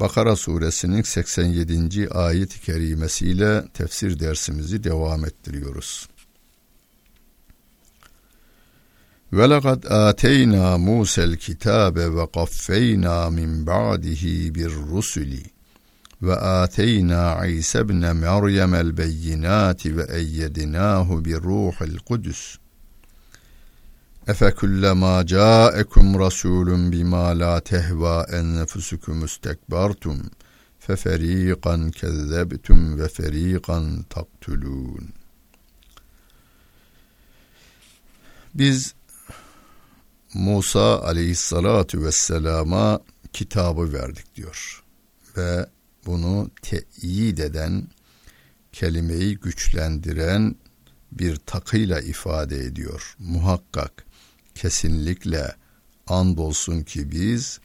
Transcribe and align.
Bakara 0.00 0.36
suresinin 0.36 1.02
87. 1.02 2.08
ayet-i 2.10 2.60
kerimesiyle 2.60 3.64
tefsir 3.74 4.20
dersimizi 4.20 4.84
devam 4.84 5.24
ettiriyoruz. 5.24 6.08
Ve 9.32 9.50
lekad 9.50 9.84
ateyna 9.84 10.78
Musa'l 10.78 11.36
kitabe 11.36 12.16
ve 12.16 12.26
qaffeyna 12.34 13.30
min 13.30 13.66
ba'dihi 13.66 14.54
bir 14.54 14.70
rusuli 14.70 15.42
ve 16.22 16.36
ateyna 16.36 17.46
İsa 17.46 17.80
ibn 17.80 18.16
Meryem 18.16 18.74
el 18.74 18.96
beyinati 18.96 19.96
ve 19.96 20.06
eyyednahu 20.16 21.24
bi 21.24 21.34
ruhil 21.34 21.98
kudüs. 21.98 22.56
Efe 24.30 24.54
kullama 24.54 25.26
ca'ekum 25.26 26.18
rasulun 26.18 26.92
bima 26.92 27.38
la 27.38 27.60
tehva 27.60 28.26
enfusukum 28.38 29.24
istekbartum 29.24 30.18
fe 30.78 30.96
feriqan 30.96 31.90
kezzebtum 31.90 32.98
ve 32.98 33.08
feriqan 33.08 34.02
taktulun. 34.02 35.08
Biz 38.54 38.94
Musa 40.34 41.02
aleyhissalatu 41.02 42.04
vesselama 42.04 43.00
kitabı 43.32 43.92
verdik 43.92 44.36
diyor. 44.36 44.84
Ve 45.36 45.66
bunu 46.06 46.50
teyit 46.62 47.40
eden, 47.40 47.88
kelimeyi 48.72 49.36
güçlendiren 49.38 50.56
bir 51.12 51.36
takıyla 51.36 52.00
ifade 52.00 52.58
ediyor. 52.58 53.14
Muhakkak 53.18 54.09
kesinlikle 54.60 55.54
andolsun 56.06 56.82
ki 56.82 57.10
biz 57.10 57.60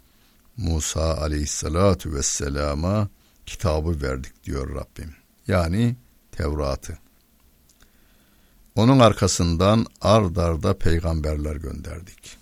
Musa 0.57 1.17
aleyhissalatu 1.17 2.13
vesselama 2.13 3.09
kitabı 3.45 4.01
verdik 4.01 4.43
diyor 4.43 4.75
Rabbim. 4.75 5.16
Yani 5.47 5.95
Tevrat'ı. 6.31 6.97
Onun 8.75 8.99
arkasından 8.99 9.85
ard 10.01 10.35
arda 10.35 10.77
peygamberler 10.77 11.55
gönderdik. 11.55 12.38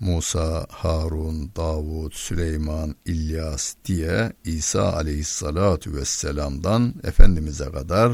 Musa, 0.00 0.66
Harun, 0.70 1.50
Davud, 1.56 2.12
Süleyman, 2.12 2.94
İlyas 3.04 3.74
diye 3.84 4.32
İsa 4.44 4.92
aleyhissalatu 4.92 5.94
vesselam'dan 5.94 6.94
Efendimiz'e 7.02 7.72
kadar 7.72 8.12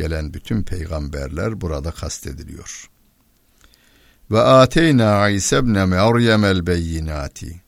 gelen 0.00 0.34
bütün 0.34 0.62
peygamberler 0.62 1.60
burada 1.60 1.90
kastediliyor. 1.90 2.90
Ve 4.30 4.40
ateyna 4.40 5.28
İsa 5.28 5.58
ibn 5.58 5.70
Meryem 5.70 6.44
el 6.44 6.66
beyinati. 6.66 7.60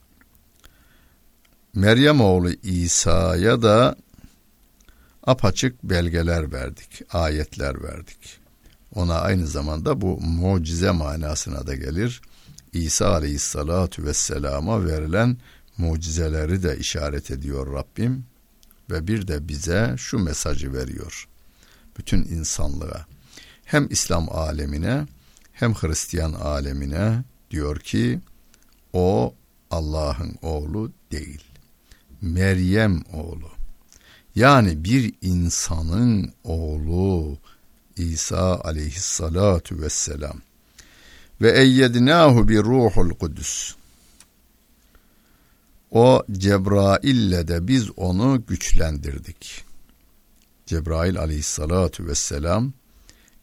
Meryem 1.75 2.21
oğlu 2.21 2.51
İsa'ya 2.51 3.63
da 3.63 3.97
apaçık 5.23 5.83
belgeler 5.83 6.53
verdik, 6.53 7.03
ayetler 7.13 7.83
verdik. 7.83 8.41
Ona 8.95 9.21
aynı 9.21 9.47
zamanda 9.47 10.01
bu 10.01 10.21
mucize 10.21 10.91
manasına 10.91 11.67
da 11.67 11.75
gelir. 11.75 12.23
İsa 12.73 13.13
aleyhissalatu 13.13 14.05
vesselama 14.05 14.87
verilen 14.87 15.37
mucizeleri 15.79 16.63
de 16.63 16.79
işaret 16.79 17.31
ediyor 17.31 17.75
Rabbim 17.75 18.25
ve 18.91 19.07
bir 19.07 19.29
de 19.29 19.49
bize 19.49 19.95
şu 19.99 20.19
mesajı 20.19 20.73
veriyor 20.73 21.29
bütün 21.99 22.25
insanlığa 22.25 23.07
hem 23.65 23.87
İslam 23.91 24.29
alemine 24.33 25.07
hem 25.53 25.75
Hristiyan 25.75 26.33
alemine 26.33 27.25
diyor 27.51 27.79
ki 27.79 28.21
o 28.93 29.35
Allah'ın 29.71 30.37
oğlu 30.43 30.93
değil. 31.13 31.45
Meryem 32.21 33.03
oğlu. 33.13 33.51
Yani 34.35 34.85
bir 34.85 35.15
insanın 35.23 36.33
oğlu 36.45 37.39
İsa 37.97 38.61
aleyhissalatu 38.61 39.81
vesselam. 39.81 40.41
Ve 41.41 41.59
eyyednahu 41.59 42.49
bir 42.49 42.59
ruhul 42.63 43.11
kudüs. 43.11 43.75
O 45.91 46.23
Cebrail'le 46.33 47.49
de 47.49 47.69
biz 47.69 47.91
onu 47.97 48.43
güçlendirdik. 48.47 49.72
Cebrail 50.73 51.19
aleyhissalatu 51.19 52.07
vesselam 52.07 52.73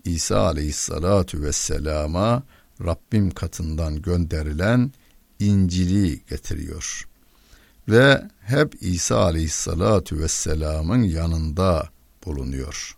İsa 0.06 0.40
aleyhissalatu 0.40 1.42
vesselama 1.42 2.44
Rabbim 2.86 3.32
katından 3.32 4.02
gönderilen 4.02 4.92
İncil'i 5.40 6.26
getiriyor. 6.30 7.08
Ve 7.90 8.22
hep 8.42 8.76
İsa 8.82 9.18
aleyhissalatu 9.24 10.20
vesselamın 10.20 11.04
yanında 11.04 11.90
bulunuyor. 12.26 12.98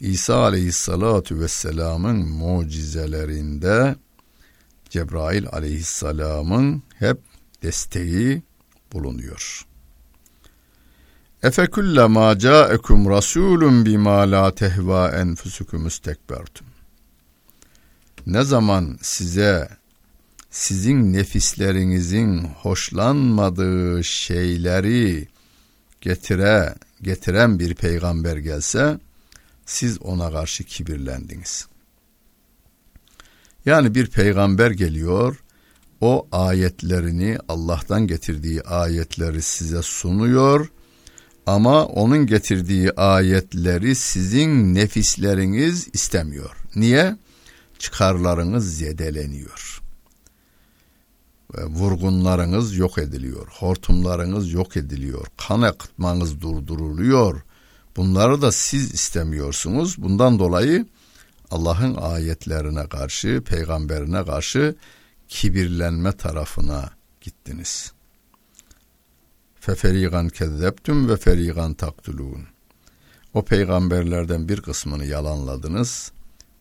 İsa 0.00 0.36
aleyhissalatu 0.36 1.40
vesselamın 1.40 2.16
mucizelerinde 2.16 3.96
Cebrail 4.90 5.46
aleyhisselamın 5.48 6.82
hep 6.98 7.18
desteği 7.62 8.42
bulunuyor. 8.92 9.69
Efe 11.42 11.66
kullama 11.66 12.38
ca'ekum 12.38 13.10
rasulun 13.10 13.86
bima 13.86 14.30
la 14.30 14.54
tehva 14.54 15.10
enfusukum 15.10 15.86
istekbertum. 15.86 16.66
Ne 18.26 18.44
zaman 18.44 18.98
size 19.02 19.68
sizin 20.50 21.12
nefislerinizin 21.12 22.38
hoşlanmadığı 22.44 24.04
şeyleri 24.04 25.28
getire 26.00 26.74
getiren 27.02 27.58
bir 27.58 27.74
peygamber 27.74 28.36
gelse 28.36 28.98
siz 29.66 30.02
ona 30.02 30.32
karşı 30.32 30.64
kibirlendiniz. 30.64 31.66
Yani 33.66 33.94
bir 33.94 34.06
peygamber 34.06 34.70
geliyor, 34.70 35.42
o 36.00 36.28
ayetlerini 36.32 37.38
Allah'tan 37.48 38.06
getirdiği 38.06 38.62
ayetleri 38.62 39.42
size 39.42 39.82
sunuyor 39.82 40.68
ama 41.46 41.86
onun 41.86 42.26
getirdiği 42.26 42.92
ayetleri 42.92 43.94
sizin 43.94 44.74
nefisleriniz 44.74 45.88
istemiyor. 45.92 46.56
Niye? 46.76 47.16
Çıkarlarınız 47.78 48.76
zedeleniyor. 48.78 49.80
Ve 51.54 51.64
vurgunlarınız 51.64 52.76
yok 52.76 52.98
ediliyor. 52.98 53.48
Hortumlarınız 53.48 54.52
yok 54.52 54.76
ediliyor. 54.76 55.26
Kan 55.36 55.62
akıtmanız 55.62 56.40
durduruluyor. 56.40 57.42
Bunları 57.96 58.42
da 58.42 58.52
siz 58.52 58.94
istemiyorsunuz. 58.94 59.96
Bundan 59.98 60.38
dolayı 60.38 60.86
Allah'ın 61.50 61.94
ayetlerine 61.94 62.88
karşı, 62.88 63.42
peygamberine 63.46 64.24
karşı 64.24 64.74
kibirlenme 65.28 66.12
tarafına 66.12 66.90
gittiniz.'' 67.20 67.99
Feferigan 69.60 70.28
kezzeptüm 70.28 71.08
ve 71.08 71.16
ferigan 71.16 71.74
taktulun. 71.74 72.46
O 73.34 73.44
peygamberlerden 73.44 74.48
bir 74.48 74.60
kısmını 74.60 75.04
yalanladınız, 75.04 76.12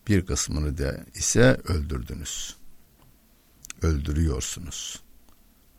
bir 0.07 0.25
kısmını 0.25 0.77
da 0.77 0.97
ise 1.15 1.61
öldürdünüz. 1.67 2.55
Öldürüyorsunuz. 3.81 4.99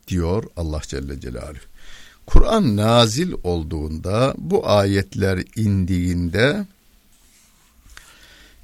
Diyor 0.08 0.44
Allah 0.56 0.81
Celle 0.82 1.20
Celaluhu. 1.20 1.61
Kur'an 2.26 2.76
nazil 2.76 3.32
olduğunda 3.44 4.34
bu 4.38 4.69
ayetler 4.69 5.44
indiğinde 5.56 6.67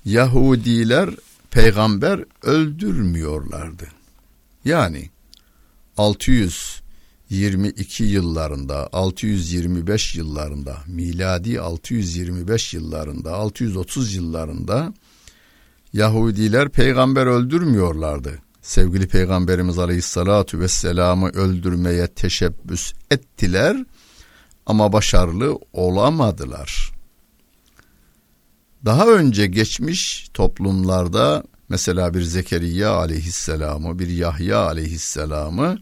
Yahudiler 0.05 1.11
peygamber 1.51 2.25
öldürmüyorlardı. 2.43 3.89
Yani 4.65 5.11
600 5.97 6.81
22 7.31 8.05
yıllarında, 8.05 8.89
625 8.93 10.17
yıllarında, 10.17 10.77
miladi 10.87 11.61
625 11.61 12.75
yıllarında, 12.75 13.35
630 13.35 14.15
yıllarında 14.15 14.95
Yahudiler 15.93 16.69
peygamber 16.69 17.27
öldürmüyorlardı. 17.27 18.39
Sevgili 18.63 19.09
Peygamberimiz 19.09 19.79
Aleyhissalatu 19.79 20.61
Vesselam'ı 20.61 21.29
öldürmeye 21.29 22.07
teşebbüs 22.07 22.93
ettiler. 23.11 23.77
ama 24.67 24.93
başarılı 24.93 25.59
olamadılar. 25.73 26.93
Daha 28.85 29.07
önce 29.07 29.47
geçmiş 29.47 30.29
toplumlarda 30.35 31.45
mesela 31.69 32.15
bir 32.15 32.23
Zekeriya 32.23 32.91
aleyhisselamı, 32.91 33.99
bir 33.99 34.09
Yahya 34.09 34.59
aleyhisselamı 34.59 35.79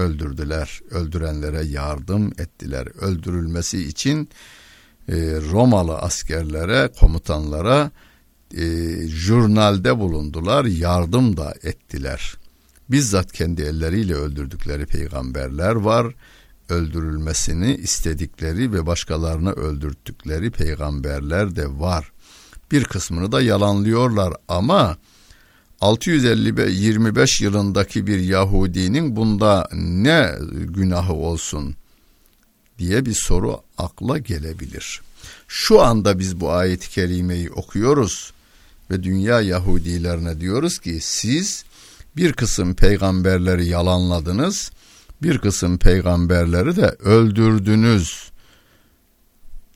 öldürdüler. 0.00 0.80
Öldürenlere 0.90 1.64
yardım 1.64 2.32
ettiler. 2.38 2.86
Öldürülmesi 3.00 3.84
için 3.84 4.28
e, 5.08 5.14
Romalı 5.50 5.98
askerlere, 5.98 6.90
komutanlara 7.00 7.90
e, 8.56 8.62
jurnalde 9.08 9.98
bulundular, 9.98 10.64
yardım 10.64 11.36
da 11.36 11.54
ettiler. 11.62 12.34
Bizzat 12.88 13.32
kendi 13.32 13.62
elleriyle 13.62 14.14
öldürdükleri 14.14 14.86
peygamberler 14.86 15.74
var. 15.74 16.14
Öldürülmesini 16.68 17.74
istedikleri 17.74 18.72
ve 18.72 18.86
başkalarını 18.86 19.52
öldürttükleri 19.52 20.50
peygamberler 20.50 21.56
de 21.56 21.80
var. 21.80 22.12
Bir 22.72 22.84
kısmını 22.84 23.32
da 23.32 23.42
yalanlıyorlar 23.42 24.34
ama 24.48 24.96
625 25.80 27.40
yılındaki 27.40 28.06
bir 28.06 28.18
Yahudinin 28.18 29.16
bunda 29.16 29.68
ne 29.72 30.34
günahı 30.52 31.12
olsun 31.12 31.74
diye 32.78 33.06
bir 33.06 33.14
soru 33.14 33.60
akla 33.78 34.18
gelebilir. 34.18 35.00
Şu 35.48 35.80
anda 35.80 36.18
biz 36.18 36.40
bu 36.40 36.52
ayet-i 36.52 36.90
kerimeyi 36.90 37.50
okuyoruz 37.50 38.32
ve 38.90 39.02
dünya 39.02 39.40
Yahudilerine 39.40 40.40
diyoruz 40.40 40.78
ki 40.78 40.98
siz 41.00 41.64
bir 42.16 42.32
kısım 42.32 42.74
peygamberleri 42.74 43.66
yalanladınız, 43.66 44.70
bir 45.22 45.38
kısım 45.38 45.78
peygamberleri 45.78 46.76
de 46.76 46.86
öldürdünüz 46.86 48.30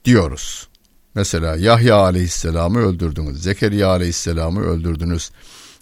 diyoruz. 0.04 0.68
Mesela 1.14 1.56
Yahya 1.56 1.96
aleyhisselamı 1.96 2.78
öldürdünüz, 2.78 3.42
Zekeriya 3.42 3.88
aleyhisselamı 3.88 4.60
öldürdünüz, 4.60 5.30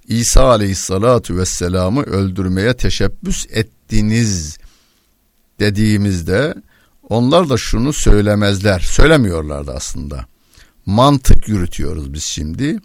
İsa 0.08 0.44
aleyhissalatu 0.44 1.36
vesselamı 1.36 2.02
öldürmeye 2.02 2.76
teşebbüs 2.76 3.46
ettiniz 3.50 4.58
dediğimizde 5.60 6.54
onlar 7.08 7.48
da 7.48 7.56
şunu 7.56 7.92
söylemezler. 7.92 8.80
Söylemiyorlardı 8.80 9.72
aslında. 9.72 10.26
Mantık 10.86 11.48
yürütüyoruz 11.48 12.12
biz 12.12 12.24
şimdi. 12.24 12.78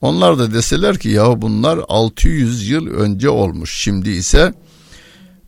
Onlar 0.00 0.38
da 0.38 0.54
deseler 0.54 0.98
ki 0.98 1.08
ya 1.08 1.42
bunlar 1.42 1.80
600 1.88 2.68
yıl 2.68 2.86
önce 2.86 3.28
olmuş. 3.28 3.82
Şimdi 3.82 4.10
ise 4.10 4.54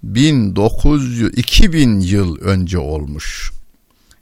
1900 0.02 1.38
2000 1.38 2.00
yıl 2.00 2.38
önce 2.38 2.78
olmuş. 2.78 3.52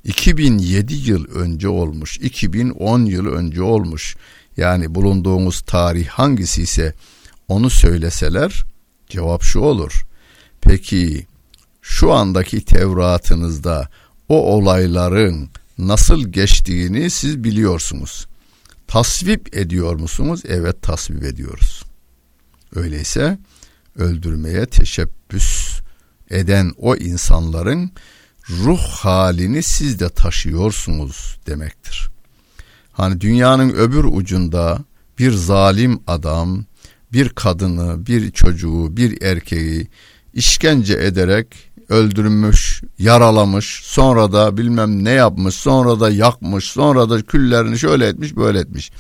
2007 0.05 0.95
yıl 0.95 1.25
önce 1.25 1.69
olmuş. 1.69 2.17
2010 2.17 3.05
yıl 3.05 3.27
önce 3.27 3.63
olmuş. 3.63 4.17
Yani 4.61 4.95
bulunduğumuz 4.95 5.61
tarih 5.61 6.07
hangisi 6.07 6.63
ise 6.63 6.95
onu 7.49 7.71
söyleseler 7.71 8.65
cevap 9.09 9.43
şu 9.43 9.61
olur. 9.61 10.05
Peki 10.61 11.27
şu 11.83 12.13
andaki 12.13 12.65
Tevratınızda 12.65 13.89
o 14.29 14.57
olayların 14.57 15.51
nasıl 15.79 16.29
geçtiğini 16.29 17.11
siz 17.11 17.45
biliyorsunuz. 17.45 18.27
Tasvip 18.87 19.57
ediyor 19.57 19.95
musunuz? 19.95 20.43
Evet 20.49 20.83
tasvip 20.83 21.23
ediyoruz. 21.25 21.83
Öyleyse 22.75 23.39
öldürmeye 23.97 24.67
teşebbüs 24.67 25.81
eden 26.31 26.73
o 26.77 26.97
insanların 26.97 27.91
ruh 28.51 28.81
halini 28.81 29.63
siz 29.63 30.01
de 30.01 30.09
taşıyorsunuz 30.09 31.39
demektir. 31.47 32.11
Hani 32.93 33.21
dünyanın 33.21 33.71
öbür 33.71 34.05
ucunda 34.05 34.79
bir 35.19 35.33
zalim 35.33 36.01
adam 36.07 36.65
bir 37.13 37.29
kadını, 37.29 38.07
bir 38.07 38.31
çocuğu, 38.31 38.97
bir 38.97 39.23
erkeği 39.23 39.89
işkence 40.35 40.95
ederek 40.95 41.71
öldürmüş, 41.89 42.83
yaralamış, 42.99 43.81
sonra 43.85 44.33
da 44.33 44.57
bilmem 44.57 45.05
ne 45.05 45.11
yapmış, 45.11 45.55
sonra 45.55 46.01
da 46.01 46.11
yakmış, 46.11 46.65
sonra 46.65 47.11
da 47.11 47.23
küllerini 47.23 47.79
şöyle 47.79 48.07
etmiş, 48.07 48.37
böyle 48.37 48.59
etmiş. 48.59 48.91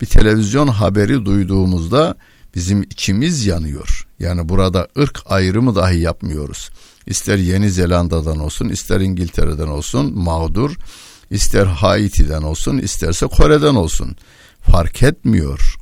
Bir 0.00 0.06
televizyon 0.06 0.68
haberi 0.68 1.24
duyduğumuzda 1.24 2.16
bizim 2.54 2.82
içimiz 2.82 3.46
yanıyor. 3.46 4.06
Yani 4.18 4.48
burada 4.48 4.88
ırk 4.98 5.20
ayrımı 5.26 5.74
dahi 5.74 5.98
yapmıyoruz. 5.98 6.70
İster 7.06 7.38
Yeni 7.38 7.70
Zelanda'dan 7.70 8.38
olsun, 8.38 8.68
ister 8.68 9.00
İngiltere'den 9.00 9.68
olsun 9.68 10.18
mağdur, 10.18 10.76
ister 11.32 11.66
Haiti'den 11.66 12.42
olsun, 12.42 12.78
isterse 12.78 13.26
Kore'den 13.26 13.74
olsun. 13.74 14.16
Fark 14.60 15.02
etmiyor. 15.02 15.76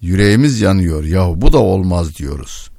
Yüreğimiz 0.00 0.60
yanıyor. 0.60 1.04
Yahu 1.04 1.40
bu 1.40 1.52
da 1.52 1.58
olmaz 1.58 2.18
diyoruz. 2.18 2.70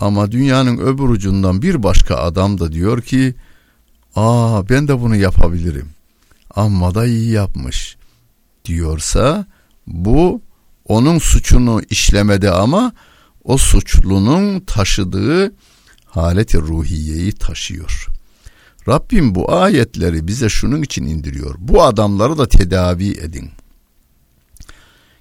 Ama 0.00 0.32
dünyanın 0.32 0.78
öbür 0.78 1.08
ucundan 1.08 1.62
bir 1.62 1.82
başka 1.82 2.16
adam 2.16 2.60
da 2.60 2.72
diyor 2.72 3.02
ki 3.02 3.34
aa 4.16 4.68
ben 4.68 4.88
de 4.88 5.00
bunu 5.00 5.16
yapabilirim. 5.16 5.88
Amma 6.54 6.94
da 6.94 7.06
iyi 7.06 7.30
yapmış 7.30 7.96
diyorsa 8.64 9.46
bu 9.86 10.42
onun 10.88 11.18
suçunu 11.18 11.82
işlemedi 11.90 12.50
ama 12.50 12.92
o 13.44 13.58
suçlunun 13.58 14.60
taşıdığı 14.60 15.52
haleti 16.04 16.58
ruhiyeyi 16.58 17.32
taşıyor. 17.32 18.09
Rabbim 18.90 19.34
bu 19.34 19.52
ayetleri 19.52 20.28
bize 20.28 20.48
şunun 20.48 20.82
için 20.82 21.06
indiriyor. 21.06 21.54
Bu 21.58 21.82
adamları 21.82 22.38
da 22.38 22.48
tedavi 22.48 23.10
edin. 23.10 23.50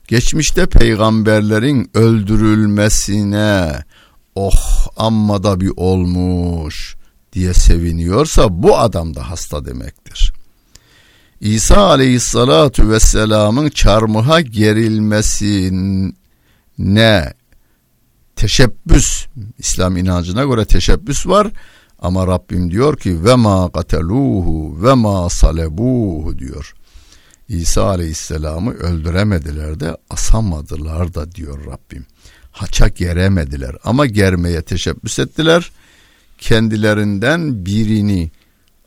Geçmişte 0.07 0.65
peygamberlerin 0.65 1.89
öldürülmesine 1.93 3.83
oh 4.35 4.87
amma 4.97 5.43
da 5.43 5.59
bir 5.59 5.71
olmuş 5.75 6.95
diye 7.33 7.53
seviniyorsa 7.53 8.63
bu 8.63 8.77
adam 8.77 9.15
da 9.15 9.29
hasta 9.29 9.65
demektir. 9.65 10.33
İsa 11.41 11.87
aleyhissalatu 11.87 12.89
vesselamın 12.89 13.69
çarmıha 13.69 14.41
gerilmesine 14.41 17.33
teşebbüs 18.35 19.25
İslam 19.57 19.97
inancına 19.97 20.43
göre 20.43 20.65
teşebbüs 20.65 21.27
var 21.27 21.47
ama 22.01 22.27
Rabbim 22.27 22.71
diyor 22.71 22.97
ki 22.97 23.23
ve 23.23 23.35
ma 23.35 23.71
kateluhu 23.71 24.83
ve 24.83 24.93
ma 24.93 25.29
salebuhu 25.29 26.39
diyor. 26.39 26.73
İsa 27.49 27.83
aleyhisselamı 27.83 28.73
öldüremediler 28.73 29.79
de 29.79 29.97
asamadılar 30.09 31.13
da 31.13 31.31
diyor 31.31 31.65
Rabbim 31.65 32.05
haça 32.59 32.87
geremediler 32.87 33.75
ama 33.83 34.05
germeye 34.05 34.61
teşebbüs 34.61 35.19
ettiler. 35.19 35.71
Kendilerinden 36.37 37.65
birini 37.65 38.31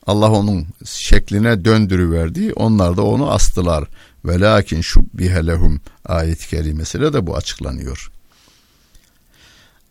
Allah 0.07 0.31
onun 0.31 0.67
şekline 0.85 1.65
döndürüverdi. 1.65 2.53
Onlar 2.53 2.97
da 2.97 3.03
onu 3.03 3.31
astılar. 3.31 3.89
Ve 4.25 4.41
lakin 4.41 4.81
şu 4.81 5.05
bihelehum 5.15 5.81
ayet-i 6.07 6.49
kerimesiyle 6.49 7.13
de 7.13 7.27
bu 7.27 7.37
açıklanıyor. 7.37 8.11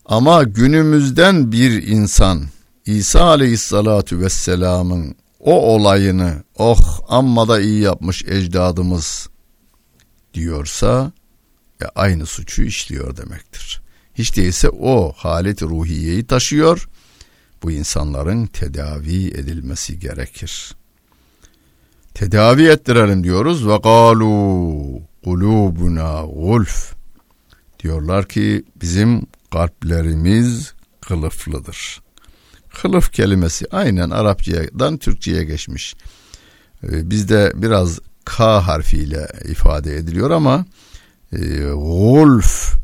Ama 0.06 0.44
günümüzden 0.44 1.52
bir 1.52 1.88
insan 1.88 2.42
İsa 2.86 3.24
aleyhissalatu 3.24 4.20
vesselamın 4.20 5.16
o 5.40 5.76
olayını 5.76 6.44
oh 6.58 7.00
amma 7.08 7.48
da 7.48 7.62
iyi 7.62 7.82
yapmış 7.82 8.26
ecdadımız 8.26 9.30
diyorsa 10.34 11.12
e, 11.82 11.86
aynı 11.96 12.26
suçu 12.26 12.64
işliyor 12.64 13.18
demektir. 13.18 13.82
Hiç 14.14 14.38
değilse 14.38 14.70
o 14.70 15.14
halet 15.16 15.62
ruhiyeyi 15.62 16.28
taşıyor. 16.28 16.90
Bu 17.64 17.72
insanların 17.72 18.46
tedavi 18.46 19.28
edilmesi 19.28 20.00
gerekir. 20.00 20.76
Tedavi 22.14 22.68
ettirelim 22.68 23.24
diyoruz 23.24 23.68
ve 23.68 23.78
galu 23.78 25.02
kulubuna 25.24 26.22
gulf 26.22 26.94
diyorlar 27.80 28.28
ki 28.28 28.64
bizim 28.82 29.26
kalplerimiz 29.52 30.74
kılıflıdır. 31.02 32.02
Kılıf 32.74 33.12
kelimesi 33.12 33.66
aynen 33.72 34.10
Arapçadan 34.10 34.98
Türkçe'ye 34.98 35.44
geçmiş. 35.44 35.96
Ee, 36.84 37.10
bizde 37.10 37.52
biraz 37.56 38.00
K 38.26 38.68
harfiyle 38.68 39.28
ifade 39.46 39.96
ediliyor 39.96 40.32
ama 40.32 40.66
gulf, 41.74 42.76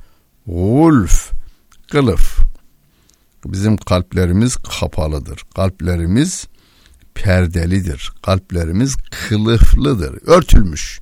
gulf, 0.48 1.32
kılıf. 1.91 2.38
Bizim 3.46 3.77
kalplerimiz 3.77 4.56
kapalıdır. 4.56 5.41
Kalplerimiz 5.56 6.48
perdelidir. 7.13 8.12
Kalplerimiz 8.22 8.96
kılıflıdır, 9.29 10.20
örtülmüş. 10.27 11.00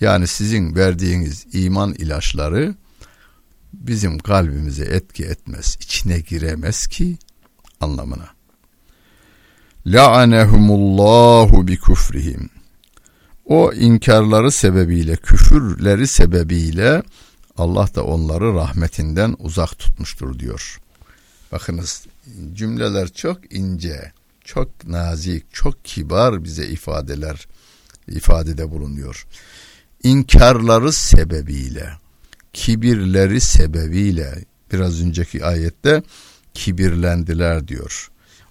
Yani 0.00 0.26
sizin 0.26 0.74
verdiğiniz 0.74 1.46
iman 1.52 1.94
ilaçları 1.94 2.74
bizim 3.72 4.18
kalbimize 4.18 4.84
etki 4.84 5.24
etmez, 5.24 5.76
içine 5.80 6.20
giremez 6.20 6.86
ki 6.86 7.18
anlamına. 7.80 8.28
la'anehumullahu 9.86 11.68
bi 11.68 11.78
kufrihim. 11.78 12.50
O 13.44 13.72
inkarları 13.72 14.52
sebebiyle, 14.52 15.16
küfürleri 15.16 16.06
sebebiyle 16.06 17.02
Allah 17.56 17.88
da 17.94 18.04
onları 18.04 18.54
rahmetinden 18.54 19.36
uzak 19.38 19.78
tutmuştur 19.78 20.38
diyor. 20.38 20.80
Bakınız 21.52 22.06
cümleler 22.54 23.08
çok 23.08 23.54
ince, 23.54 24.12
çok 24.44 24.86
nazik, 24.86 25.54
çok 25.54 25.84
kibar 25.84 26.44
bize 26.44 26.66
ifadeler 26.66 27.48
ifadede 28.08 28.70
bulunuyor. 28.70 29.26
İnkarları 30.02 30.92
sebebiyle, 30.92 31.90
kibirleri 32.52 33.40
sebebiyle 33.40 34.44
biraz 34.72 35.02
önceki 35.02 35.44
ayette 35.44 36.02
kibirlendiler 36.56 37.68
diyor. 37.68 38.10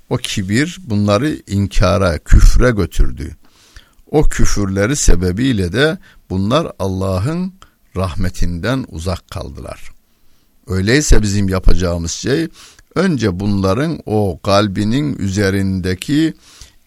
O 0.10 0.18
kibir 0.18 0.78
bunları 0.84 1.42
inkara, 1.48 2.18
küfre 2.18 2.72
götürdü. 2.72 3.36
O 4.12 4.24
küfürleri 4.24 4.96
sebebiyle 4.96 5.74
de 5.74 5.98
bunlar 6.30 6.72
Allah'ın 6.80 7.54
rahmetinden 7.96 8.86
uzak 8.90 9.30
kaldılar. 9.30 9.92
Öyleyse 10.68 11.22
bizim 11.22 11.50
yapacağımız 11.50 12.12
şey 12.12 12.48
önce 12.96 13.40
bunların 13.40 14.00
o 14.06 14.40
kalbinin 14.44 15.18
üzerindeki 15.18 16.34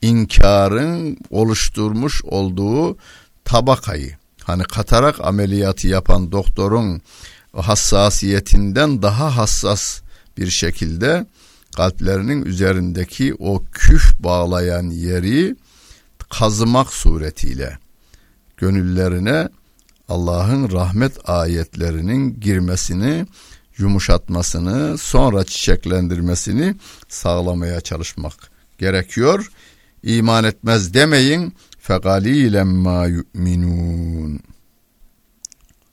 inkarın 0.02 1.18
oluşturmuş 1.30 2.24
olduğu 2.24 2.96
tabakayı 3.44 4.16
hani 4.42 4.62
katarak 4.62 5.20
ameliyatı 5.20 5.88
yapan 5.88 6.32
doktorun 6.32 7.02
hassasiyetinden 7.52 9.02
daha 9.02 9.36
hassas 9.36 10.00
bir 10.38 10.50
şekilde 10.50 11.26
kalplerinin 11.76 12.44
üzerindeki 12.44 13.34
o 13.38 13.64
küf 13.72 14.18
bağlayan 14.20 14.90
yeri 14.90 15.56
kazımak 16.30 16.92
suretiyle 16.92 17.78
gönüllerine 18.56 19.48
Allah'ın 20.08 20.72
rahmet 20.72 21.28
ayetlerinin 21.28 22.40
girmesini, 22.40 23.26
yumuşatmasını, 23.78 24.98
sonra 24.98 25.44
çiçeklendirmesini 25.44 26.74
sağlamaya 27.08 27.80
çalışmak 27.80 28.50
gerekiyor. 28.78 29.50
İman 30.02 30.44
etmez 30.44 30.94
demeyin. 30.94 31.54
Fekalilen 31.78 32.66
ma 32.66 33.06
yu'minun. 33.06 34.40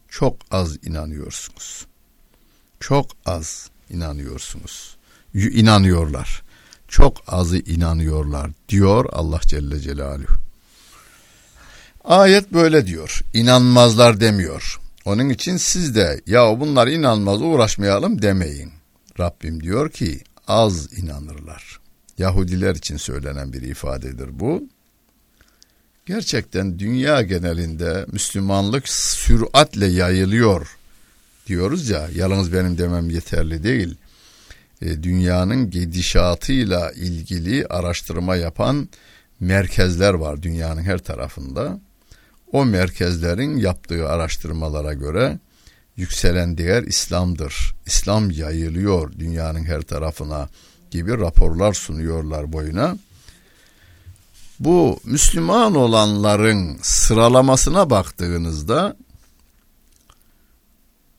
Çok 0.09 0.37
az 0.51 0.77
inanıyorsunuz. 0.83 1.85
Çok 2.79 3.11
az 3.25 3.69
inanıyorsunuz. 3.89 4.97
İnanıyorlar. 5.33 6.43
Çok 6.87 7.23
azı 7.27 7.57
inanıyorlar 7.57 8.51
diyor 8.69 9.05
Allah 9.11 9.39
Celle 9.41 9.79
Celaluhu. 9.79 10.33
Ayet 12.03 12.53
böyle 12.53 12.87
diyor. 12.87 13.21
İnanmazlar 13.33 14.19
demiyor. 14.19 14.79
Onun 15.05 15.29
için 15.29 15.57
siz 15.57 15.95
de 15.95 16.21
ya 16.27 16.59
bunlar 16.59 16.87
inanmaz 16.87 17.41
uğraşmayalım 17.41 18.21
demeyin. 18.21 18.71
Rabbim 19.19 19.63
diyor 19.63 19.91
ki 19.91 20.19
az 20.47 20.99
inanırlar. 20.99 21.79
Yahudiler 22.17 22.75
için 22.75 22.97
söylenen 22.97 23.53
bir 23.53 23.61
ifadedir 23.61 24.39
bu. 24.39 24.63
Gerçekten 26.05 26.79
dünya 26.79 27.21
genelinde 27.21 28.05
Müslümanlık 28.11 28.89
süratle 28.89 29.85
yayılıyor 29.85 30.77
diyoruz 31.47 31.89
ya. 31.89 32.09
Yalnız 32.15 32.53
benim 32.53 32.77
demem 32.77 33.09
yeterli 33.09 33.63
değil. 33.63 33.97
E, 34.81 35.03
dünyanın 35.03 35.69
gidişatıyla 35.69 36.91
ilgili 36.91 37.67
araştırma 37.67 38.35
yapan 38.35 38.89
merkezler 39.39 40.13
var 40.13 40.41
dünyanın 40.41 40.81
her 40.81 40.97
tarafında. 40.97 41.79
O 42.51 42.65
merkezlerin 42.65 43.57
yaptığı 43.57 44.09
araştırmalara 44.09 44.93
göre 44.93 45.39
yükselen 45.97 46.57
değer 46.57 46.83
İslam'dır. 46.83 47.75
İslam 47.85 48.31
yayılıyor 48.31 49.11
dünyanın 49.19 49.63
her 49.63 49.81
tarafına 49.81 50.49
gibi 50.91 51.17
raporlar 51.17 51.73
sunuyorlar 51.73 52.53
boyuna. 52.53 52.97
Bu 54.59 54.99
Müslüman 55.03 55.75
olanların 55.75 56.77
sıralamasına 56.81 57.89
baktığınızda 57.89 58.97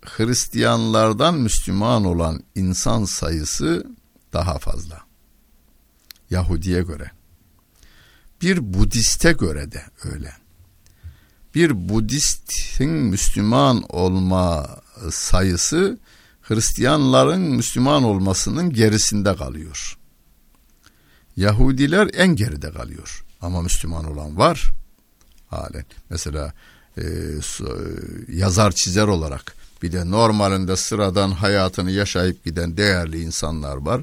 Hristiyanlardan 0.07 1.35
Müslüman 1.35 2.05
olan 2.05 2.43
insan 2.55 3.05
sayısı 3.05 3.87
daha 4.33 4.59
fazla. 4.59 5.01
Yahudiye 6.31 6.83
göre. 6.83 7.11
Bir 8.43 8.75
Budiste 8.75 9.33
göre 9.33 9.73
de 9.73 9.83
öyle. 10.05 10.33
Bir 11.55 11.89
Budistin 11.89 12.91
Müslüman 12.91 13.85
olma 13.89 14.67
sayısı 15.11 15.99
Hristiyanların 16.43 17.41
Müslüman 17.41 18.03
olmasının 18.05 18.73
gerisinde 18.73 19.37
kalıyor. 19.37 19.99
Yahudiler 21.37 22.11
en 22.15 22.37
geride 22.37 22.71
kalıyor. 22.73 23.25
Ama 23.41 23.63
Müslüman 23.63 24.05
olan 24.05 24.39
var. 24.39 24.71
Halen. 25.49 25.85
Mesela 26.11 26.53
e, 26.99 27.03
yazar 28.29 28.73
çizer 28.73 29.07
olarak 29.07 29.55
bir 29.83 29.92
de 29.92 30.11
normalinde 30.11 30.76
sıradan 30.76 31.30
hayatını 31.30 31.90
yaşayıp 31.90 32.45
giden 32.45 32.76
değerli 32.76 33.23
insanlar 33.23 33.76
var. 33.76 34.02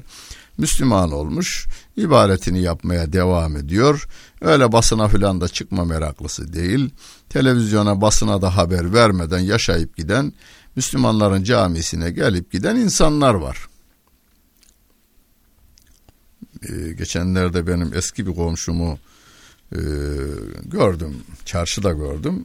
Müslüman 0.58 1.12
olmuş, 1.12 1.66
ibadetini 1.96 2.62
yapmaya 2.62 3.12
devam 3.12 3.56
ediyor. 3.56 4.08
Öyle 4.40 4.72
basına 4.72 5.08
filan 5.08 5.40
da 5.40 5.48
çıkma 5.48 5.84
meraklısı 5.84 6.52
değil. 6.52 6.90
Televizyona, 7.28 8.00
basına 8.00 8.42
da 8.42 8.56
haber 8.56 8.94
vermeden 8.94 9.38
yaşayıp 9.38 9.96
giden, 9.96 10.32
Müslümanların 10.76 11.42
camisine 11.42 12.10
gelip 12.10 12.52
giden 12.52 12.76
insanlar 12.76 13.34
var. 13.34 13.66
Ee, 16.68 16.92
geçenlerde 16.92 17.66
benim 17.66 17.94
eski 17.94 18.26
bir 18.26 18.34
komşumu 18.34 18.98
e, 19.72 19.78
gördüm, 20.64 21.16
çarşıda 21.44 21.92
gördüm. 21.92 22.44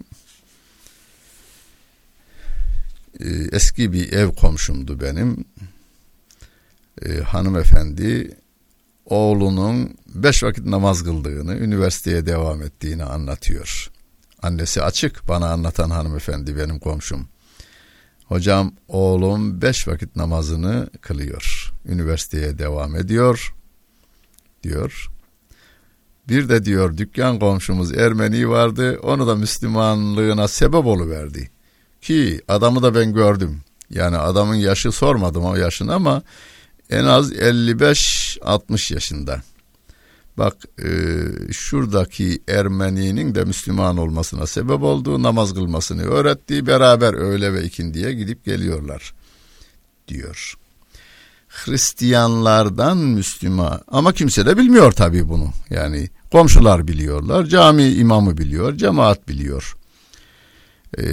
Ee, 3.19 3.29
eski 3.51 3.93
bir 3.93 4.13
ev 4.13 4.31
komşumdu 4.31 5.01
benim. 5.01 5.45
Ee, 7.05 7.19
hanımefendi 7.19 8.37
oğlunun 9.05 9.97
beş 10.15 10.43
vakit 10.43 10.65
namaz 10.65 11.03
kıldığını, 11.03 11.55
üniversiteye 11.55 12.25
devam 12.25 12.61
ettiğini 12.61 13.03
anlatıyor. 13.03 13.91
Annesi 14.41 14.81
açık 14.81 15.27
bana 15.27 15.51
anlatan 15.51 15.89
hanımefendi 15.89 16.57
benim 16.57 16.79
komşum. 16.79 17.27
Hocam 18.25 18.73
oğlum 18.87 19.61
beş 19.61 19.87
vakit 19.87 20.15
namazını 20.15 20.89
kılıyor. 21.01 21.73
Üniversiteye 21.85 22.57
devam 22.57 22.95
ediyor 22.95 23.53
diyor. 24.63 25.07
Bir 26.29 26.49
de 26.49 26.65
diyor 26.65 26.97
dükkan 26.97 27.39
komşumuz 27.39 27.97
Ermeni 27.97 28.49
vardı. 28.49 28.99
Onu 29.03 29.27
da 29.27 29.35
Müslümanlığına 29.35 30.47
sebep 30.47 30.85
oluverdi. 30.85 31.51
Ki 32.01 32.41
adamı 32.47 32.83
da 32.83 32.95
ben 32.95 33.13
gördüm. 33.13 33.61
Yani 33.89 34.17
adamın 34.17 34.55
yaşı 34.55 34.91
sormadım 34.91 35.45
o 35.45 35.55
yaşını 35.55 35.93
ama 35.93 36.23
en 36.89 37.03
az 37.03 37.33
55-60 37.33 38.93
yaşında. 38.93 39.41
Bak 40.37 40.55
e, 40.83 40.89
şuradaki 41.51 42.41
Ermeninin 42.47 43.35
de 43.35 43.43
Müslüman 43.43 43.97
olmasına 43.97 44.47
sebep 44.47 44.83
olduğu 44.83 45.23
namaz 45.23 45.53
kılmasını 45.53 46.03
öğrettiği 46.03 46.67
beraber 46.67 47.13
öğle 47.13 47.53
ve 47.53 47.63
ikindiye 47.63 48.13
gidip 48.13 48.45
geliyorlar 48.45 49.13
diyor. 50.07 50.55
Hristiyanlardan 51.47 52.97
Müslüman 52.97 53.81
ama 53.87 54.13
kimse 54.13 54.45
de 54.45 54.57
bilmiyor 54.57 54.91
tabii 54.91 55.29
bunu. 55.29 55.49
Yani 55.69 56.09
komşular 56.31 56.87
biliyorlar, 56.87 57.45
cami 57.45 57.83
imamı 57.83 58.37
biliyor, 58.37 58.77
cemaat 58.77 59.27
biliyor. 59.27 59.75
Ee, 60.99 61.03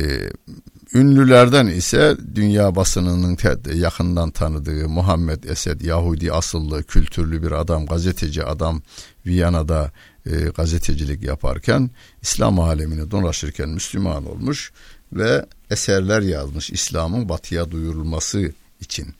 ünlülerden 0.96 1.66
ise 1.66 2.16
dünya 2.34 2.76
basınının 2.76 3.38
yakından 3.74 4.30
tanıdığı 4.30 4.88
Muhammed 4.88 5.44
Esed 5.44 5.80
Yahudi 5.80 6.32
asıllı 6.32 6.82
kültürlü 6.82 7.42
bir 7.42 7.52
adam, 7.52 7.86
gazeteci 7.86 8.44
adam 8.44 8.82
Viyana'da 9.26 9.92
e, 10.26 10.30
gazetecilik 10.30 11.22
yaparken 11.22 11.90
İslam 12.22 12.60
alemini 12.60 13.10
dolaşırken 13.10 13.68
Müslüman 13.68 14.30
olmuş 14.30 14.72
ve 15.12 15.46
eserler 15.70 16.20
yazmış 16.20 16.70
İslam'ın 16.70 17.28
batıya 17.28 17.70
duyurulması 17.70 18.52
için. 18.80 19.14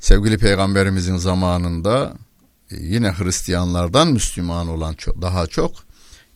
Sevgili 0.00 0.38
peygamberimizin 0.38 1.16
zamanında 1.16 2.14
e, 2.70 2.76
yine 2.76 3.12
Hristiyanlardan 3.12 4.08
Müslüman 4.08 4.68
olan 4.68 4.94
çok, 4.94 5.22
daha 5.22 5.46
çok 5.46 5.89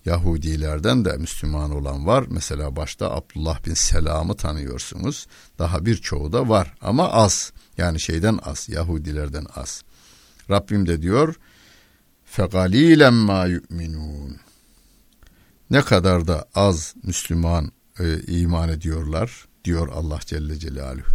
Yahudilerden 0.04 1.04
de 1.04 1.16
Müslüman 1.16 1.70
olan 1.70 2.06
var. 2.06 2.24
Mesela 2.28 2.76
başta 2.76 3.10
Abdullah 3.10 3.66
bin 3.66 3.74
Selam'ı 3.74 4.36
tanıyorsunuz. 4.36 5.26
Daha 5.58 5.86
birçoğu 5.86 6.32
da 6.32 6.48
var 6.48 6.74
ama 6.80 7.12
az. 7.12 7.52
Yani 7.78 8.00
şeyden 8.00 8.38
az, 8.42 8.68
Yahudilerden 8.68 9.46
az. 9.54 9.82
Rabbim 10.50 10.86
de 10.86 11.02
diyor 11.02 11.34
fegalilen 12.24 13.14
ma 13.14 13.46
yu'minun. 13.46 14.36
Ne 15.70 15.82
kadar 15.82 16.26
da 16.26 16.48
az 16.54 16.94
Müslüman 17.02 17.72
e, 18.00 18.20
iman 18.26 18.68
ediyorlar 18.68 19.46
diyor 19.64 19.88
Allah 19.88 20.20
Celle 20.26 20.58
Celaluhu. 20.58 21.12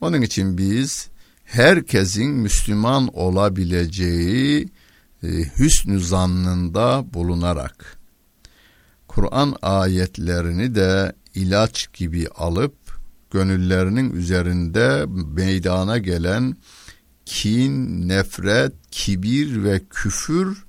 Onun 0.00 0.22
için 0.22 0.58
biz 0.58 1.08
herkesin 1.44 2.30
Müslüman 2.30 3.08
olabileceği 3.12 4.68
e, 5.22 5.28
hüsnü 5.58 6.00
zannında 6.00 7.04
bulunarak 7.14 7.98
Kur'an 9.08 9.56
ayetlerini 9.62 10.74
de 10.74 11.12
ilaç 11.34 11.92
gibi 11.92 12.28
alıp 12.28 12.74
gönüllerinin 13.30 14.10
üzerinde 14.10 15.04
meydana 15.08 15.98
gelen 15.98 16.56
kin, 17.26 18.08
nefret, 18.08 18.72
kibir 18.90 19.64
ve 19.64 19.82
küfür 19.90 20.64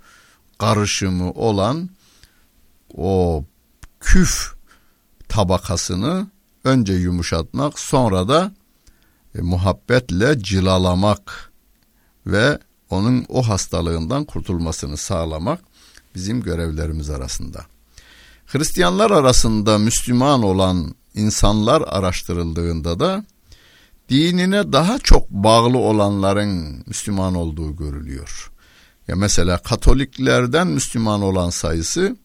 karışımı 0.59 1.31
olan 1.31 1.89
o 2.93 3.45
küf 3.99 4.53
tabakasını 5.29 6.27
önce 6.63 6.93
yumuşatmak 6.93 7.79
sonra 7.79 8.27
da 8.27 8.53
e, 9.35 9.41
muhabbetle 9.41 10.39
cilalamak 10.39 11.51
ve 12.25 12.59
onun 12.89 13.25
o 13.29 13.48
hastalığından 13.48 14.25
kurtulmasını 14.25 14.98
sağlamak 14.98 15.60
bizim 16.15 16.41
görevlerimiz 16.44 17.10
arasında. 17.10 17.65
Hristiyanlar 18.46 19.12
arasında 19.12 19.77
Müslüman 19.77 20.44
olan 20.44 20.96
insanlar 21.13 21.82
araştırıldığında 21.82 23.00
da 23.00 23.25
dinine 24.10 24.74
daha 24.74 25.00
çok 25.00 25.29
bağlı 25.29 25.77
olanların 25.77 26.84
Müslüman 26.88 27.36
olduğu 27.36 27.75
görülüyor. 27.75 28.51
Ya 29.08 29.15
mesela 29.15 29.58
Katoliklerden 29.58 30.67
Müslüman 30.67 31.22
olan 31.22 31.50
sayısı 31.50 32.17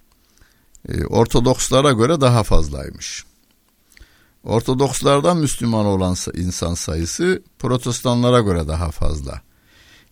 e, 0.89 1.05
Ortodokslara 1.05 1.93
göre 1.93 2.21
daha 2.21 2.43
fazlaymış. 2.43 3.25
Ortodokslardan 4.45 5.37
Müslüman 5.37 5.87
olan 5.87 6.17
insan 6.35 6.75
sayısı 6.75 7.43
Protestanlara 7.59 8.41
göre 8.41 8.69
daha 8.69 8.91
fazla. 8.91 9.43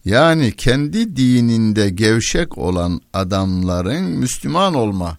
Yani 0.04 0.52
kendi 0.56 1.16
dininde 1.16 1.90
gevşek 1.90 2.58
olan 2.58 3.00
adamların 3.12 4.04
Müslüman 4.04 4.74
olma 4.74 5.18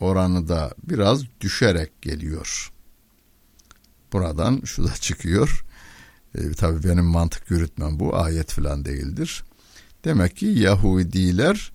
oranı 0.00 0.48
da 0.48 0.74
biraz 0.82 1.22
düşerek 1.40 2.02
geliyor. 2.02 2.72
Buradan 4.12 4.60
şu 4.64 4.84
da 4.84 4.92
çıkıyor. 4.92 5.64
E, 6.34 6.52
tabii 6.52 6.88
benim 6.88 7.04
mantık 7.04 7.50
yürütmem 7.50 8.00
bu 8.00 8.16
ayet 8.16 8.52
falan 8.52 8.84
değildir. 8.84 9.44
Demek 10.04 10.36
ki 10.36 10.46
Yahudiler 10.46 11.72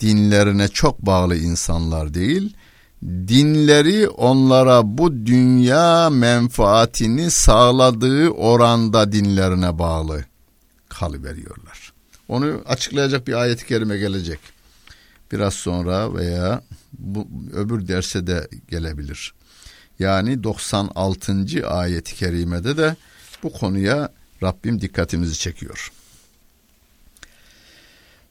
dinlerine 0.00 0.68
çok 0.68 1.06
bağlı 1.06 1.36
insanlar 1.36 2.14
değil, 2.14 2.56
dinleri 3.02 4.08
onlara 4.08 4.98
bu 4.98 5.12
dünya 5.26 6.10
menfaatini 6.10 7.30
sağladığı 7.30 8.28
oranda 8.28 9.12
dinlerine 9.12 9.78
bağlı 9.78 10.24
kalıveriyorlar. 10.98 11.92
Onu 12.28 12.62
açıklayacak 12.66 13.26
bir 13.26 13.32
ayet-i 13.32 13.66
kerime 13.66 13.96
gelecek. 13.96 14.38
Biraz 15.32 15.54
sonra 15.54 16.14
veya 16.14 16.62
bu 16.98 17.28
öbür 17.52 17.88
derse 17.88 18.26
de 18.26 18.48
gelebilir. 18.68 19.34
Yani 19.98 20.44
96. 20.44 21.68
ayet-i 21.68 22.14
kerimede 22.14 22.76
de 22.76 22.96
bu 23.42 23.52
konuya 23.52 24.12
Rabbim 24.42 24.80
dikkatimizi 24.80 25.38
çekiyor. 25.38 25.92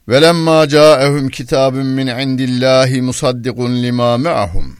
Velemma 0.07 0.67
ca'ehum 0.67 1.29
kitabun 1.29 1.85
min 1.85 2.07
indillahi 2.07 3.01
musaddiqun 3.01 3.83
lima 3.83 4.17
ma'ahum 4.17 4.77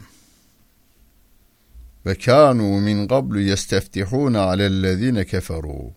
ve 2.06 2.14
kanu 2.14 2.80
min 2.80 3.08
qablu 3.08 3.40
yesteftihuna 3.40 4.40
alellezine 4.40 5.24
keferu 5.24 5.92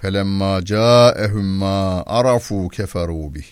felemma 0.00 0.64
ca'ehum 0.64 1.46
ma 1.46 2.02
arafu 2.06 2.68
keferu 2.68 3.34
bih. 3.34 3.46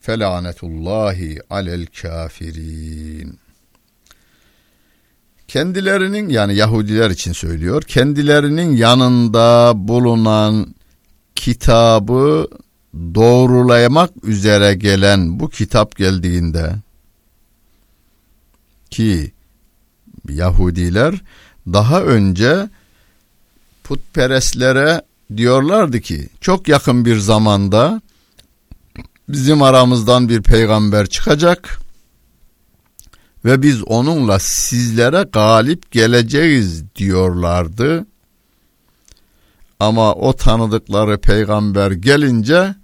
Felanetullahi 0.00 1.38
alel 1.50 1.86
kafirin 1.86 3.38
kendilerinin 5.48 6.28
yani 6.28 6.54
Yahudiler 6.54 7.10
için 7.10 7.32
söylüyor 7.32 7.82
kendilerinin 7.82 8.76
yanında 8.76 9.72
bulunan 9.76 10.74
kitabı 11.34 12.48
doğrulamak 12.94 14.10
üzere 14.22 14.74
gelen 14.74 15.40
bu 15.40 15.48
kitap 15.50 15.96
geldiğinde 15.96 16.74
ki 18.90 19.32
Yahudiler 20.28 21.14
daha 21.66 22.02
önce 22.02 22.68
putperestlere 23.86 25.02
diyorlardı 25.36 26.00
ki 26.00 26.28
çok 26.40 26.68
yakın 26.68 27.04
bir 27.04 27.16
zamanda 27.16 28.00
bizim 29.28 29.62
aramızdan 29.62 30.28
bir 30.28 30.42
peygamber 30.42 31.06
çıkacak 31.06 31.78
ve 33.44 33.62
biz 33.62 33.82
onunla 33.82 34.38
sizlere 34.38 35.22
galip 35.32 35.90
geleceğiz 35.90 36.94
diyorlardı. 36.96 38.06
Ama 39.80 40.14
o 40.14 40.32
tanıdıkları 40.32 41.20
peygamber 41.20 41.90
gelince 41.90 42.74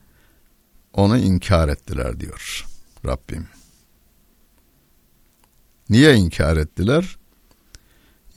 onu 0.92 1.18
inkar 1.18 1.68
ettiler 1.68 2.20
diyor 2.20 2.66
Rabbim. 3.06 3.48
Niye 5.90 6.14
inkar 6.14 6.56
ettiler? 6.56 7.16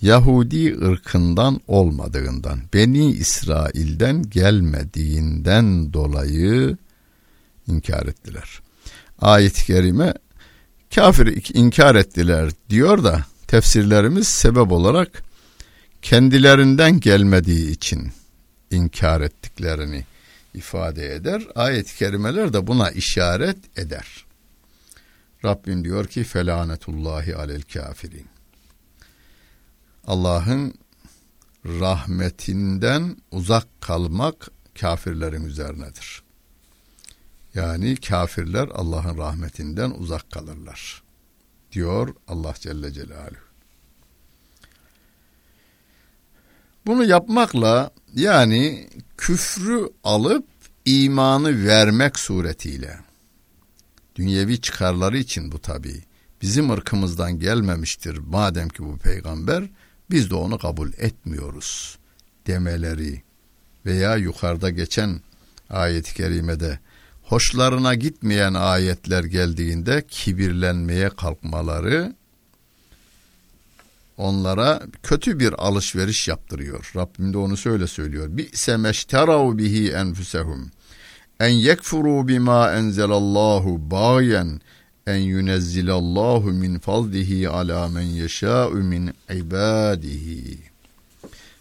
Yahudi 0.01 0.75
ırkından 0.77 1.61
olmadığından, 1.67 2.59
Beni 2.73 3.11
İsrail'den 3.11 4.23
gelmediğinden 4.29 5.93
dolayı 5.93 6.77
inkar 7.67 8.05
ettiler. 8.05 8.59
Ayet-i 9.19 9.65
kerime 9.65 10.13
kafir 10.95 11.55
inkar 11.55 11.95
ettiler 11.95 12.51
diyor 12.69 13.03
da 13.03 13.25
tefsirlerimiz 13.47 14.27
sebep 14.27 14.71
olarak 14.71 15.23
kendilerinden 16.01 16.99
gelmediği 16.99 17.71
için 17.71 18.11
inkar 18.71 19.21
ettiklerini 19.21 20.05
ifade 20.53 21.15
eder. 21.15 21.43
Ayet-i 21.55 21.97
kerimeler 21.97 22.53
de 22.53 22.67
buna 22.67 22.91
işaret 22.91 23.57
eder. 23.77 24.25
Rabbim 25.45 25.83
diyor 25.83 26.07
ki 26.07 26.23
felanetullahi 26.23 27.35
alel 27.35 27.61
kafirin. 27.61 28.34
Allah'ın 30.07 30.73
rahmetinden 31.65 33.17
uzak 33.31 33.81
kalmak 33.81 34.47
kafirlerin 34.79 35.45
üzerinedir. 35.45 36.23
Yani 37.53 37.95
kafirler 37.95 38.67
Allah'ın 38.73 39.17
rahmetinden 39.17 39.91
uzak 39.91 40.31
kalırlar. 40.31 41.03
Diyor 41.71 42.15
Allah 42.27 42.53
Celle 42.59 42.93
Celaluhu. 42.93 43.45
Bunu 46.85 47.05
yapmakla 47.05 47.91
yani 48.13 48.89
küfrü 49.17 49.89
alıp 50.03 50.47
imanı 50.85 51.65
vermek 51.65 52.19
suretiyle 52.19 52.99
dünyevi 54.15 54.61
çıkarları 54.61 55.17
için 55.17 55.51
bu 55.51 55.59
tabi 55.59 56.03
bizim 56.41 56.71
ırkımızdan 56.71 57.39
gelmemiştir 57.39 58.17
madem 58.17 58.69
ki 58.69 58.83
bu 58.83 58.97
peygamber 58.97 59.69
biz 60.11 60.29
de 60.29 60.35
onu 60.35 60.57
kabul 60.57 60.91
etmiyoruz 60.97 61.97
demeleri 62.47 63.21
veya 63.85 64.15
yukarıda 64.15 64.69
geçen 64.69 65.21
ayet-i 65.69 66.13
kerimede 66.13 66.79
hoşlarına 67.23 67.95
gitmeyen 67.95 68.53
ayetler 68.53 69.23
geldiğinde 69.23 70.05
kibirlenmeye 70.07 71.09
kalkmaları 71.09 72.15
onlara 74.17 74.81
kötü 75.03 75.39
bir 75.39 75.53
alışveriş 75.53 76.27
yaptırıyor. 76.27 76.91
Rabbim 76.95 77.33
de 77.33 77.37
onu 77.37 77.57
söyle 77.57 77.87
söylüyor. 77.87 78.27
Bi 78.29 78.49
semeşterav 78.53 79.57
bihi 79.57 79.91
enfusehum 79.91 80.71
en 81.39 81.49
yekfuru 81.49 82.27
bima 82.27 82.73
enzelallahu 82.73 83.91
bayen 83.91 84.61
en 85.07 85.17
yunezzilallahu 85.17 86.51
min 86.51 86.79
fadlihi 86.79 87.49
ala 87.49 87.87
men 87.87 88.01
yeşâ'u 88.01 88.73
min 88.75 89.13
ibadihi. 89.29 90.59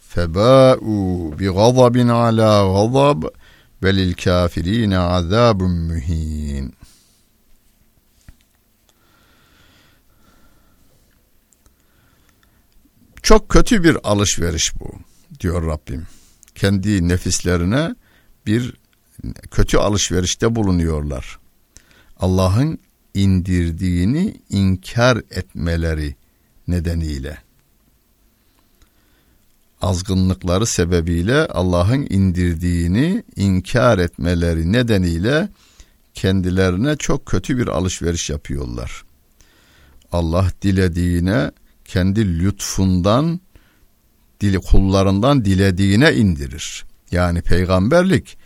Febâ'u 0.00 1.38
bi 1.38 1.46
gazabin 1.46 2.08
ala 2.08 2.72
gazab 2.72 3.22
ve 3.82 3.96
lil 3.96 4.14
kafirine 4.14 4.98
azabun 4.98 5.70
mühin. 5.70 6.74
Çok 13.22 13.48
kötü 13.48 13.84
bir 13.84 13.96
alışveriş 14.04 14.80
bu 14.80 14.90
diyor 15.40 15.66
Rabbim. 15.66 16.06
Kendi 16.54 17.08
nefislerine 17.08 17.94
bir 18.46 18.74
kötü 19.50 19.78
alışverişte 19.78 20.54
bulunuyorlar. 20.54 21.38
Allah'ın 22.20 22.78
indirdiğini 23.14 24.40
inkar 24.50 25.16
etmeleri 25.16 26.16
nedeniyle 26.68 27.44
azgınlıkları 29.84 30.66
sebebiyle 30.66 31.46
Allah'ın 31.46 32.06
indirdiğini 32.10 33.22
inkar 33.36 33.98
etmeleri 33.98 34.72
nedeniyle 34.72 35.48
kendilerine 36.14 36.96
çok 36.96 37.26
kötü 37.26 37.58
bir 37.58 37.68
alışveriş 37.68 38.30
yapıyorlar. 38.30 39.04
Allah 40.12 40.48
dilediğine 40.62 41.50
kendi 41.84 42.38
lütfundan 42.38 43.40
dili 44.40 44.58
kullarından 44.58 45.44
dilediğine 45.44 46.14
indirir. 46.14 46.84
Yani 47.10 47.42
peygamberlik 47.42 48.38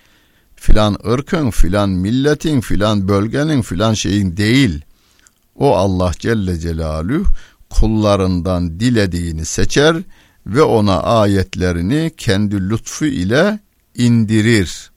filan 0.61 0.99
ırkın, 1.07 1.51
filan 1.51 1.91
milletin, 1.91 2.61
filan 2.61 3.09
bölgenin, 3.09 3.63
filan 3.63 3.95
şeyin 3.95 4.37
değil. 4.37 4.81
O 5.57 5.77
Allah 5.77 6.13
Celle 6.19 6.59
Celaluhu 6.59 7.25
kullarından 7.71 8.81
dilediğini 8.81 9.45
seçer 9.45 9.97
ve 10.47 10.63
ona 10.63 11.03
ayetlerini 11.03 12.13
kendi 12.17 12.71
lütfu 12.71 13.07
ile 13.07 13.59
indirir. 13.95 14.91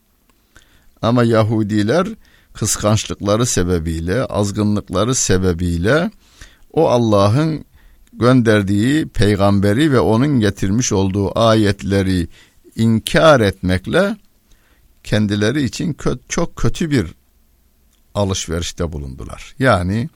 Ama 1.02 1.24
Yahudiler 1.24 2.08
kıskançlıkları 2.52 3.46
sebebiyle, 3.46 4.24
azgınlıkları 4.24 5.14
sebebiyle 5.14 6.10
o 6.72 6.88
Allah'ın 6.88 7.64
gönderdiği 8.12 9.08
peygamberi 9.08 9.92
ve 9.92 10.00
onun 10.00 10.40
getirmiş 10.40 10.92
olduğu 10.92 11.38
ayetleri 11.38 12.28
inkar 12.76 13.40
etmekle 13.40 14.16
kendileri 15.04 15.62
için 15.62 15.96
çok 16.28 16.56
kötü 16.56 16.90
bir 16.90 17.14
alışverişte 18.14 18.92
bulundular. 18.92 19.54
Yani 19.58 20.08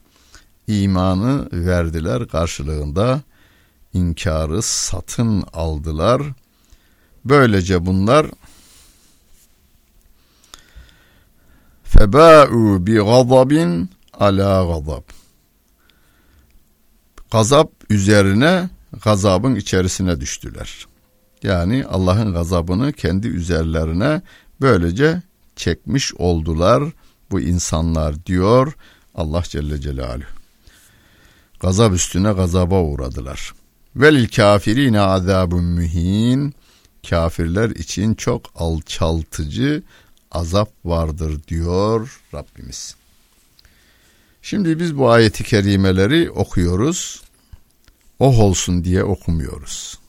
imanı 0.67 1.49
verdiler 1.51 2.27
karşılığında 2.27 3.21
inkarı 3.93 4.61
satın 4.61 5.43
aldılar. 5.53 6.21
Böylece 7.25 7.85
bunlar 7.85 8.27
febâ'û 11.83 12.85
bi 12.85 12.95
gazabin 12.95 13.89
ala 14.13 14.65
gazab. 14.65 15.03
Gazap 17.31 17.71
üzerine 17.89 18.69
gazabın 19.03 19.55
içerisine 19.55 20.21
düştüler. 20.21 20.87
Yani 21.43 21.85
Allah'ın 21.85 22.33
gazabını 22.33 22.93
kendi 22.93 23.27
üzerlerine 23.27 24.21
böylece 24.61 25.21
çekmiş 25.55 26.13
oldular 26.13 26.83
bu 27.31 27.39
insanlar 27.39 28.25
diyor 28.25 28.73
Allah 29.15 29.43
Celle 29.43 29.81
Celaluhu. 29.81 30.27
Gazap 31.59 31.93
üstüne 31.93 32.31
gazaba 32.31 32.81
uğradılar. 32.81 33.53
Velil 33.95 34.27
kafirine 34.27 34.99
azabun 34.99 35.63
mühin. 35.63 36.53
Kafirler 37.09 37.69
için 37.69 38.13
çok 38.13 38.41
alçaltıcı 38.55 39.83
azap 40.31 40.69
vardır 40.85 41.41
diyor 41.47 42.21
Rabbimiz. 42.33 42.95
Şimdi 44.41 44.79
biz 44.79 44.97
bu 44.97 45.09
ayeti 45.09 45.43
kerimeleri 45.43 46.31
okuyoruz. 46.31 47.21
Oh 48.19 48.39
olsun 48.39 48.83
diye 48.83 49.03
okumuyoruz. 49.03 49.99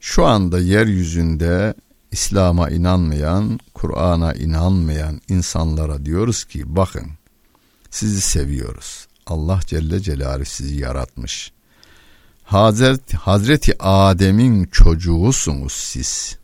Şu 0.00 0.24
anda 0.24 0.60
yeryüzünde 0.60 1.74
İslam'a 2.12 2.70
inanmayan, 2.70 3.60
Kur'an'a 3.74 4.32
inanmayan 4.32 5.20
insanlara 5.28 6.04
diyoruz 6.04 6.44
ki 6.44 6.62
bakın 6.66 7.06
sizi 7.90 8.20
seviyoruz. 8.20 9.06
Allah 9.26 9.60
Celle 9.66 10.00
Celaluhu 10.00 10.44
sizi 10.44 10.76
yaratmış. 10.76 11.52
Hazreti, 12.44 13.16
Hazreti 13.16 13.82
Adem'in 13.82 14.64
çocuğusunuz 14.64 15.72
siz. 15.72 16.38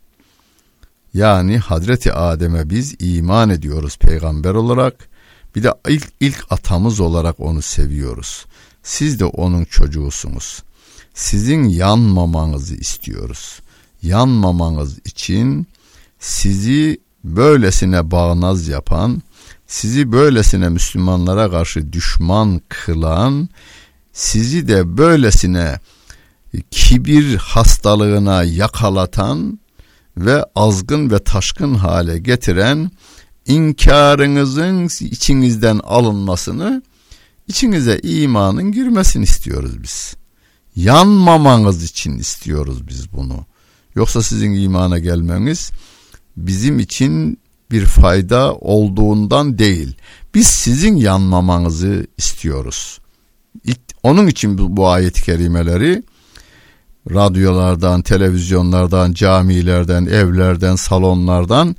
Yani 1.13 1.57
Hazreti 1.57 2.13
Adem'e 2.13 2.69
biz 2.69 2.95
iman 2.99 3.49
ediyoruz 3.49 3.97
peygamber 3.97 4.53
olarak. 4.53 5.09
Bir 5.55 5.63
de 5.63 5.73
ilk, 5.87 6.07
ilk 6.19 6.51
atamız 6.51 6.99
olarak 6.99 7.39
onu 7.39 7.61
seviyoruz. 7.61 8.45
Siz 8.83 9.19
de 9.19 9.25
onun 9.25 9.65
çocuğusunuz. 9.65 10.63
Sizin 11.13 11.63
yanmamanızı 11.63 12.75
istiyoruz. 12.75 13.59
Yanmamanız 14.05 14.99
için 15.05 15.67
sizi 16.19 16.99
böylesine 17.23 18.11
bağnaz 18.11 18.67
yapan, 18.67 19.21
sizi 19.67 20.11
böylesine 20.11 20.69
Müslümanlara 20.69 21.51
karşı 21.51 21.93
düşman 21.93 22.61
kılan, 22.69 23.49
sizi 24.13 24.67
de 24.67 24.97
böylesine 24.97 25.79
kibir 26.71 27.35
hastalığına 27.35 28.43
yakalatan 28.43 29.59
ve 30.17 30.45
azgın 30.55 31.11
ve 31.11 31.23
taşkın 31.23 31.75
hale 31.75 32.19
getiren 32.19 32.91
inkarınızın 33.47 34.85
içinizden 34.99 35.79
alınmasını, 35.83 36.83
içinize 37.47 37.99
imanın 38.03 38.71
girmesini 38.71 39.23
istiyoruz 39.23 39.83
biz. 39.83 40.15
Yanmamanız 40.75 41.83
için 41.83 42.17
istiyoruz 42.17 42.87
biz 42.87 43.13
bunu. 43.13 43.45
Yoksa 43.95 44.21
sizin 44.21 44.53
imana 44.53 44.99
gelmemiz 44.99 45.71
bizim 46.37 46.79
için 46.79 47.39
bir 47.71 47.85
fayda 47.85 48.55
olduğundan 48.55 49.57
değil. 49.57 49.95
Biz 50.33 50.47
sizin 50.47 50.95
yanmamanızı 50.95 52.07
istiyoruz. 52.17 52.99
Onun 54.03 54.27
için 54.27 54.57
bu, 54.57 54.77
bu 54.77 54.89
ayet-i 54.89 55.23
kerimeleri 55.23 56.03
radyolardan, 57.13 58.01
televizyonlardan, 58.01 59.13
camilerden, 59.13 60.05
evlerden, 60.05 60.75
salonlardan, 60.75 61.75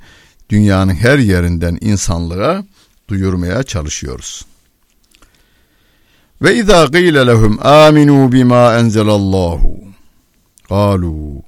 dünyanın 0.49 0.93
her 0.93 1.17
yerinden 1.17 1.77
insanlığa 1.81 2.63
duyurmaya 3.07 3.63
çalışıyoruz. 3.63 4.45
Ve 6.41 6.55
izâ 6.55 6.85
gîle 6.85 7.27
lehum 7.27 7.55
âminû 7.55 8.31
bimâ 8.31 8.79
enzelallahu. 8.79 9.77
Kâlû 10.69 11.41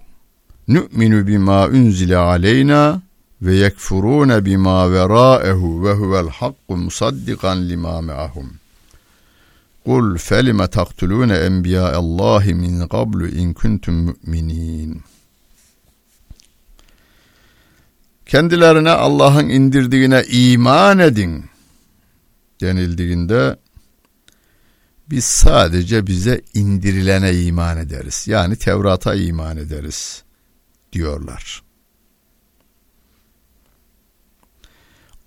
nu'minu 0.70 1.28
bima 1.28 1.68
unzile 1.68 2.18
aleyna 2.18 3.02
ve 3.42 3.56
yekfurune 3.56 4.46
bima 4.46 4.92
verâehu 4.92 5.86
ve 5.86 5.94
huvel 5.94 6.30
hakku 6.30 6.78
musaddikan 6.78 7.70
lima 7.70 8.02
me'ahum. 8.02 8.54
Kul 9.86 10.18
felime 10.18 10.68
taktulune 10.68 11.38
enbiya 11.38 11.96
Allahi 11.96 12.54
min 12.54 12.88
qablu 12.88 13.28
in 13.28 13.54
kuntum 13.54 13.96
mu'minin. 13.96 15.02
Kendilerine 18.26 18.90
Allah'ın 18.92 19.50
indirdiğine 19.50 20.24
iman 20.32 21.00
edin 21.00 21.46
denildiğinde 22.62 23.56
biz 25.10 25.26
sadece 25.26 26.08
bize 26.08 26.42
indirilene 26.54 27.34
iman 27.34 27.78
ederiz. 27.78 28.28
Yani 28.28 28.56
Tevrat'a 28.56 29.16
iman 29.16 29.58
ederiz 29.58 30.24
diyorlar. 30.94 31.64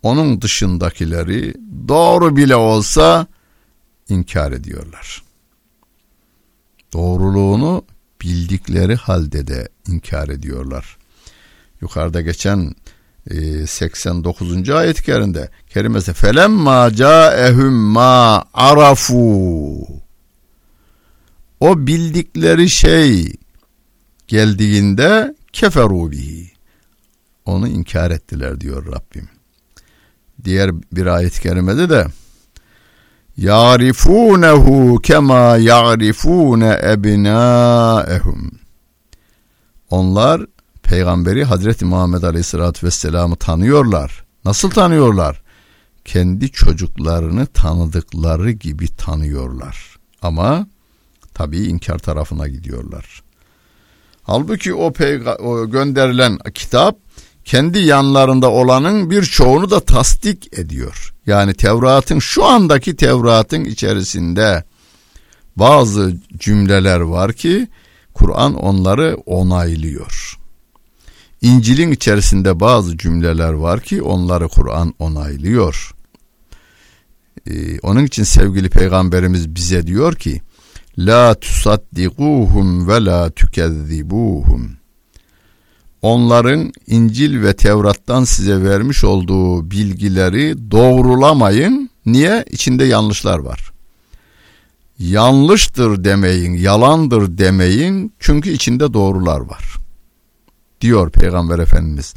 Onun 0.03 0.43
dışındakileri 0.43 1.55
doğru 1.89 2.37
bile 2.37 2.57
olsa 2.57 3.27
inkar 4.09 4.53
ediyorlar. 4.53 5.23
Doğruluğunu 6.93 7.85
bildikleri 8.23 8.97
halde 8.97 9.47
de 9.47 9.69
inkar 9.89 10.29
ediyorlar. 10.29 10.97
Yukarıda 11.81 12.21
geçen 12.21 12.75
89. 13.67 14.69
E, 14.69 14.75
ayet 14.75 15.03
kerinde 15.03 15.51
kerimesi 15.71 16.13
felemma 16.13 16.95
caehum 16.95 17.75
ma 17.75 18.45
arafu 18.55 20.03
o 21.61 21.87
bildikleri 21.87 22.71
şey 22.71 23.33
geldiğinde 24.29 25.35
keferu 25.53 26.11
bihi 26.11 26.51
onu 27.45 27.69
inkar 27.69 28.11
ettiler 28.11 28.61
diyor 28.61 28.87
Rabbim. 28.87 29.29
Diğer 30.45 30.71
bir 30.93 31.07
ayet 31.07 31.41
kerimede 31.41 31.91
de 31.91 32.07
yarifunehu 33.37 35.01
kema 35.03 35.57
yarifune 35.57 36.81
ebnaehum. 36.85 38.51
Onlar 39.91 40.47
peygamberi 40.83 41.45
Hazreti 41.45 41.85
Muhammed 41.85 42.23
Aleyhisselatü 42.23 42.87
Vesselam'ı 42.87 43.37
tanıyorlar. 43.37 44.25
Nasıl 44.45 44.71
tanıyorlar? 44.71 45.43
Kendi 46.05 46.51
çocuklarını 46.51 47.47
tanıdıkları 47.47 48.51
gibi 48.51 48.89
tanıyorlar. 48.97 49.97
Ama 50.23 50.67
tabii 51.35 51.59
inkar 51.59 51.99
tarafına 51.99 52.49
gidiyorlar. 52.49 53.22
Halbuki 54.23 54.75
o, 54.75 54.93
o 55.39 55.71
gönderilen 55.71 56.39
kitap 56.55 56.99
kendi 57.45 57.79
yanlarında 57.79 58.51
olanın 58.51 59.11
birçoğunu 59.11 59.71
da 59.71 59.81
tasdik 59.81 60.59
ediyor. 60.59 61.15
Yani 61.27 61.55
Tevrat'ın 61.55 62.19
şu 62.19 62.45
andaki 62.45 62.97
Tevrat'ın 62.97 63.65
içerisinde 63.65 64.65
bazı 65.57 66.17
cümleler 66.39 67.01
var 67.01 67.33
ki 67.33 67.69
Kur'an 68.15 68.55
onları 68.55 69.17
onaylıyor. 69.27 70.39
İncil'in 71.43 71.91
içerisinde 71.93 72.61
bazı 72.61 72.99
cümleler 72.99 73.53
var 73.53 73.81
ki 73.81 74.03
onları 74.03 74.49
Kur'an 74.49 74.95
onaylıyor. 74.99 75.93
Ee, 77.47 77.79
onun 77.79 78.05
için 78.05 78.25
sevgili 78.25 78.71
peygamberimiz 78.71 79.55
bize 79.55 79.87
diyor 79.87 80.15
ki 80.15 80.43
La 80.99 81.35
tusaddikuhum 81.35 82.89
ve 82.89 83.05
la 83.05 83.31
tükezzibuhum. 83.31 84.71
Onların 86.03 86.73
İncil 86.87 87.43
ve 87.43 87.57
Tevrat'tan 87.57 88.25
size 88.25 88.63
vermiş 88.63 89.05
olduğu 89.05 89.71
bilgileri 89.71 90.71
doğrulamayın. 90.71 91.91
Niye? 92.07 92.45
İçinde 92.51 92.85
yanlışlar 92.85 93.39
var. 93.39 93.73
Yanlıştır 94.99 96.05
demeyin, 96.05 96.53
yalandır 96.53 97.39
demeyin 97.39 98.13
çünkü 98.19 98.51
içinde 98.51 98.95
doğrular 98.95 99.41
var. 99.41 99.77
Diyor 100.81 101.11
Peygamber 101.11 101.59
Efendimiz 101.59 102.15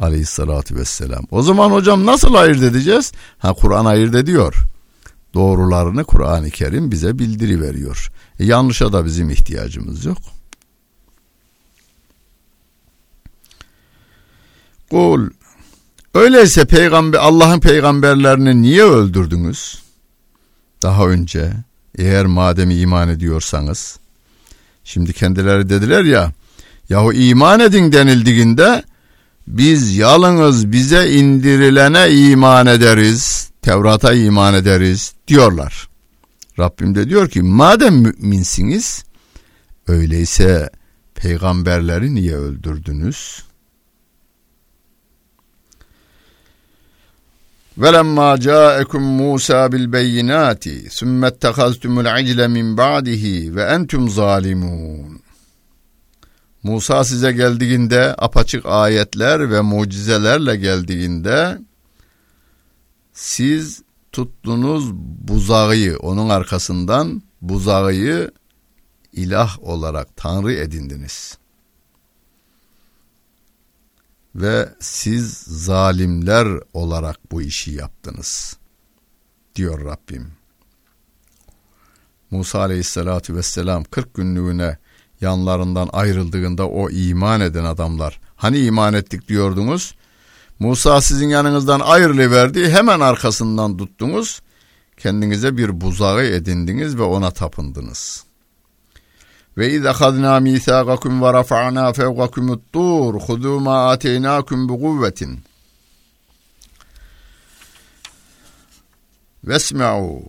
aleyhissalatü 0.00 0.76
vesselam. 0.76 1.24
O 1.30 1.42
zaman 1.42 1.70
hocam 1.70 2.06
nasıl 2.06 2.34
ayırt 2.34 2.62
edeceğiz? 2.62 3.12
Ha 3.38 3.52
Kur'an 3.52 3.84
ayırt 3.84 4.14
ediyor. 4.14 4.54
Doğrularını 5.34 6.04
Kur'an-ı 6.04 6.50
Kerim 6.50 6.90
bize 6.90 7.18
bildiri 7.18 7.60
veriyor. 7.60 8.10
E, 8.40 8.44
yanlışa 8.44 8.92
da 8.92 9.04
bizim 9.04 9.30
ihtiyacımız 9.30 10.04
yok. 10.04 10.18
Kul 14.90 15.30
öyleyse 16.14 16.64
peygamber 16.64 17.18
Allah'ın 17.18 17.60
peygamberlerini 17.60 18.62
niye 18.62 18.82
öldürdünüz? 18.82 19.82
Daha 20.82 21.06
önce 21.06 21.52
eğer 21.98 22.26
madem 22.26 22.70
iman 22.70 23.08
ediyorsanız 23.08 23.98
şimdi 24.84 25.12
kendileri 25.12 25.68
dediler 25.68 26.04
ya 26.04 26.32
yahu 26.88 27.12
iman 27.12 27.60
edin 27.60 27.92
denildiğinde 27.92 28.84
biz 29.46 29.96
yalnız 29.96 30.72
bize 30.72 31.10
indirilene 31.10 32.10
iman 32.10 32.66
ederiz 32.66 33.50
Tevrat'a 33.64 34.12
iman 34.12 34.54
ederiz 34.54 35.14
diyorlar. 35.28 35.88
Rabbim 36.58 36.94
de 36.94 37.08
diyor 37.08 37.28
ki 37.28 37.42
madem 37.42 37.94
müminsiniz 37.94 39.04
öyleyse 39.88 40.70
peygamberleri 41.14 42.14
niye 42.14 42.36
öldürdünüz? 42.36 43.42
وَلَمَّا 47.78 48.36
جَاءَكُمْ 48.36 49.02
مُوسَى 49.20 49.60
بِالْبَيِّنَاتِ 49.72 50.64
ثُمَّ 50.98 51.26
اتَّخَذْتُمُ 51.30 51.94
الْعِجْلَ 52.04 52.40
مِنْ 52.56 52.76
بَعْدِهِ 52.76 53.24
وَاَنْتُمْ 53.56 54.08
ظَالِمُونَ 54.08 55.18
Musa 56.62 57.04
size 57.04 57.32
geldiğinde 57.32 58.14
apaçık 58.18 58.66
ayetler 58.66 59.50
ve 59.50 59.60
mucizelerle 59.60 60.56
geldiğinde 60.56 61.58
siz 63.14 63.82
tuttunuz 64.12 64.92
buzağı 64.94 65.96
onun 65.98 66.28
arkasından 66.28 67.22
buzağı 67.42 67.94
ilah 69.12 69.62
olarak 69.62 70.16
tanrı 70.16 70.52
edindiniz. 70.52 71.38
Ve 74.34 74.68
siz 74.80 75.32
zalimler 75.38 76.48
olarak 76.72 77.32
bu 77.32 77.42
işi 77.42 77.70
yaptınız 77.70 78.56
diyor 79.54 79.84
Rabbim. 79.84 80.32
Musa 82.30 82.60
aleyhissalatü 82.60 83.36
vesselam 83.36 83.84
40 83.84 84.14
günlüğüne 84.14 84.78
yanlarından 85.20 85.88
ayrıldığında 85.92 86.68
o 86.68 86.90
iman 86.90 87.40
eden 87.40 87.64
adamlar 87.64 88.20
hani 88.36 88.58
iman 88.58 88.94
ettik 88.94 89.28
diyordunuz 89.28 89.94
Musa 90.59 91.01
sizin 91.01 91.29
yanınızdan 91.29 91.79
ayrılıverdi 91.79 92.69
hemen 92.69 92.99
arkasından 92.99 93.77
tuttunuz 93.77 94.41
kendinize 94.97 95.57
bir 95.57 95.81
buzağı 95.81 96.23
edindiniz 96.23 96.97
ve 96.97 97.03
ona 97.03 97.31
tapındınız. 97.31 98.23
Ve 99.57 99.71
iz 99.71 99.85
ahadna 99.85 100.39
misaqakum 100.39 101.21
ve 101.21 101.33
rafa'na 101.33 101.93
fevqakum 101.93 102.61
tur 102.73 103.13
hudu 103.13 103.59
ma 103.59 103.89
ateynakum 103.89 104.69
bi 104.69 104.73
kuvvetin. 104.73 105.39
Vesma'u 109.43 110.23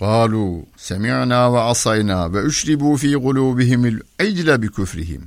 قالوا 0.00 0.62
سمعنا 0.76 1.46
وعصينا 1.46 2.26
وأشربوا 2.26 2.96
في 2.96 3.14
قلوبهم 3.14 3.82
العجل 3.86 4.58
بكفرهم 4.58 5.22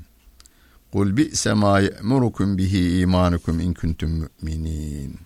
Kul 0.94 1.16
bi'se 1.16 1.52
ma 1.52 1.80
ye'murukum 1.80 2.58
bihi 2.58 3.00
imanukum 3.00 3.60
in 3.60 3.74
kuntum 3.74 4.10
mu'minin. 4.20 5.18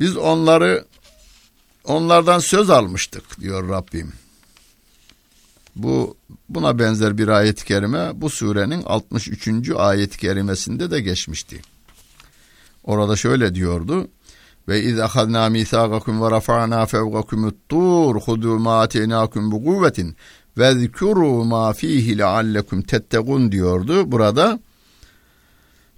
Biz 0.00 0.16
onları 0.16 0.84
onlardan 1.84 2.38
söz 2.38 2.70
almıştık 2.70 3.40
diyor 3.40 3.68
Rabbim. 3.68 4.12
Bu 5.76 6.16
buna 6.48 6.78
benzer 6.78 7.18
bir 7.18 7.28
ayet-i 7.28 7.64
kerime 7.64 8.20
bu 8.20 8.30
surenin 8.30 8.82
63. 8.82 9.70
ayet-i 9.76 10.18
kerimesinde 10.18 10.90
de 10.90 11.00
geçmişti. 11.00 11.62
Orada 12.84 13.16
şöyle 13.16 13.54
diyordu. 13.54 14.08
Ve 14.68 14.82
iz 14.82 14.98
ahadna 14.98 15.48
misagakum 15.48 16.22
ve 16.22 16.30
rafa'na 16.30 16.86
fevgakumut-tur 16.86 18.20
hudu 18.20 18.58
ma 18.58 18.80
ateynakum 18.80 19.52
bi 19.52 19.64
kuvvetin 19.64 20.16
ve 20.58 20.74
zikuru 20.74 21.44
ma 21.44 21.72
fihi 21.72 22.18
leallekum 22.18 22.82
tettegun 22.82 23.52
diyordu. 23.52 24.12
Burada 24.12 24.60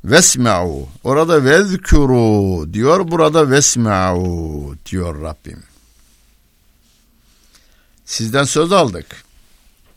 vesma'u. 0.04 0.88
Orada 1.04 1.44
vezkuru 1.44 2.72
diyor. 2.72 3.10
Burada 3.10 3.50
vesma'u 3.50 4.74
diyor 4.86 5.22
Rabbim. 5.22 5.62
Sizden 8.04 8.44
söz 8.44 8.72
aldık. 8.72 9.06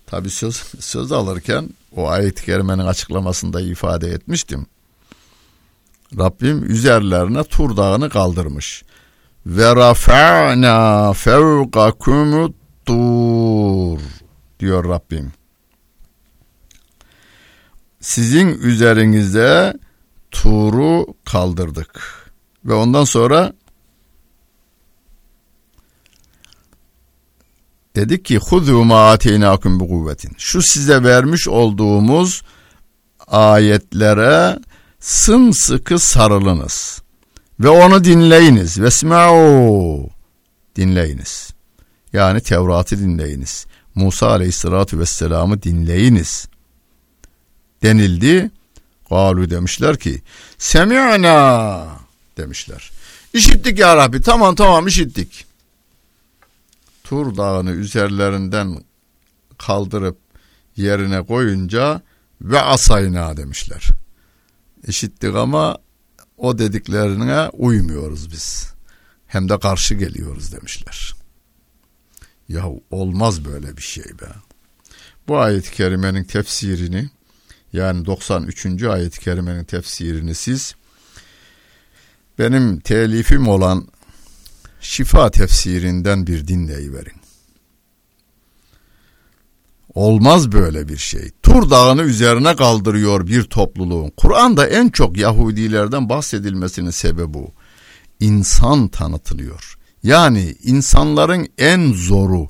Tabi 0.06 0.30
söz, 0.30 0.56
söz 0.80 1.12
alırken 1.12 1.70
o 1.96 2.10
ayet-i 2.10 2.46
kerimenin 2.46 2.86
açıklamasında 2.86 3.62
ifade 3.62 4.08
etmiştim. 4.12 4.66
Rabbim 6.18 6.72
üzerlerine 6.72 7.44
Tur 7.44 7.78
Dağı'nı 7.78 8.10
kaldırmış. 8.10 8.84
Ve 9.46 9.76
rafa'na 9.76 11.14
fevkakumut 11.14 12.56
tur 12.86 14.00
diyor 14.60 14.90
Rabbim. 14.90 15.32
Sizin 18.00 18.48
üzerinize 18.48 19.74
Tur'u 20.32 21.16
kaldırdık. 21.26 22.28
Ve 22.66 22.74
ondan 22.74 23.04
sonra 23.04 23.54
dedik 27.96 28.26
ki 28.26 28.38
huzu 28.38 28.84
ma 28.84 29.12
ateynakum 29.12 29.80
bi 29.80 29.88
kuvvetin. 29.88 30.32
Şu 30.38 30.62
size 30.62 31.04
vermiş 31.04 31.48
olduğumuz 31.48 32.42
ayetlere 33.28 34.60
sımsıkı 35.00 36.00
sarılınız 36.00 37.02
ve 37.60 37.70
onu 37.70 38.04
dinleyiniz. 38.04 38.82
Vesma'u 38.82 40.10
dinleyiniz. 40.76 41.50
Yani 42.14 42.42
Tevrat'ı 42.42 43.00
dinleyiniz. 43.00 43.66
Musa 43.98 44.28
aleyhissalatü 44.28 45.00
vesselam'ı 45.00 45.64
dinleyiniz 45.64 46.48
denildi. 47.84 48.52
Galu 49.10 49.50
demişler 49.50 49.98
ki 49.98 50.22
semi'na 50.58 51.88
demişler. 52.38 52.92
İşittik 53.34 53.80
ya 53.80 53.96
Rabbi 53.96 54.22
tamam 54.22 54.56
tamam 54.56 54.88
işittik. 54.88 55.46
Tur 57.04 57.38
dağını 57.38 57.72
üzerlerinden 57.72 58.84
kaldırıp 59.58 60.18
yerine 60.76 61.26
koyunca 61.26 62.02
ve 62.42 62.62
asayna 62.62 63.38
demişler. 63.38 63.88
İşittik 64.88 65.36
ama 65.36 65.78
o 66.38 66.58
dediklerine 66.58 67.50
uymuyoruz 67.50 68.32
biz. 68.32 68.74
Hem 69.28 69.50
de 69.50 69.60
karşı 69.60 69.96
geliyoruz 69.96 70.54
demişler. 70.54 71.17
Ya 72.50 72.64
olmaz 72.92 73.46
böyle 73.46 73.78
bir 73.78 73.82
şey 73.82 74.06
be. 74.06 74.28
Bu 75.28 75.38
ayet-i 75.38 75.72
kerimenin 75.72 76.24
tefsirini 76.24 77.10
yani 77.74 78.06
93. 78.06 78.84
ayet-i 78.84 79.20
kerimenin 79.20 79.64
tefsirini 79.64 80.36
siz 80.36 80.76
benim 82.40 82.80
telifim 82.80 83.48
olan 83.48 83.88
şifa 84.82 85.32
tefsirinden 85.32 86.28
bir 86.28 86.48
dinleyiverin. 86.48 87.18
Olmaz 89.94 90.52
böyle 90.52 90.90
bir 90.90 90.98
şey. 90.98 91.32
Tur 91.44 91.70
dağını 91.70 92.02
üzerine 92.02 92.56
kaldırıyor 92.56 93.28
bir 93.28 93.44
topluluğun. 93.44 94.12
Kur'an'da 94.18 94.68
en 94.68 94.90
çok 94.90 95.18
Yahudilerden 95.18 96.10
bahsedilmesinin 96.10 96.90
sebebi 96.90 97.34
bu. 97.34 97.52
İnsan 98.20 98.88
tanıtılıyor. 98.88 99.77
Yani 100.04 100.56
insanların 100.64 101.48
en 101.58 101.94
zoru, 101.94 102.48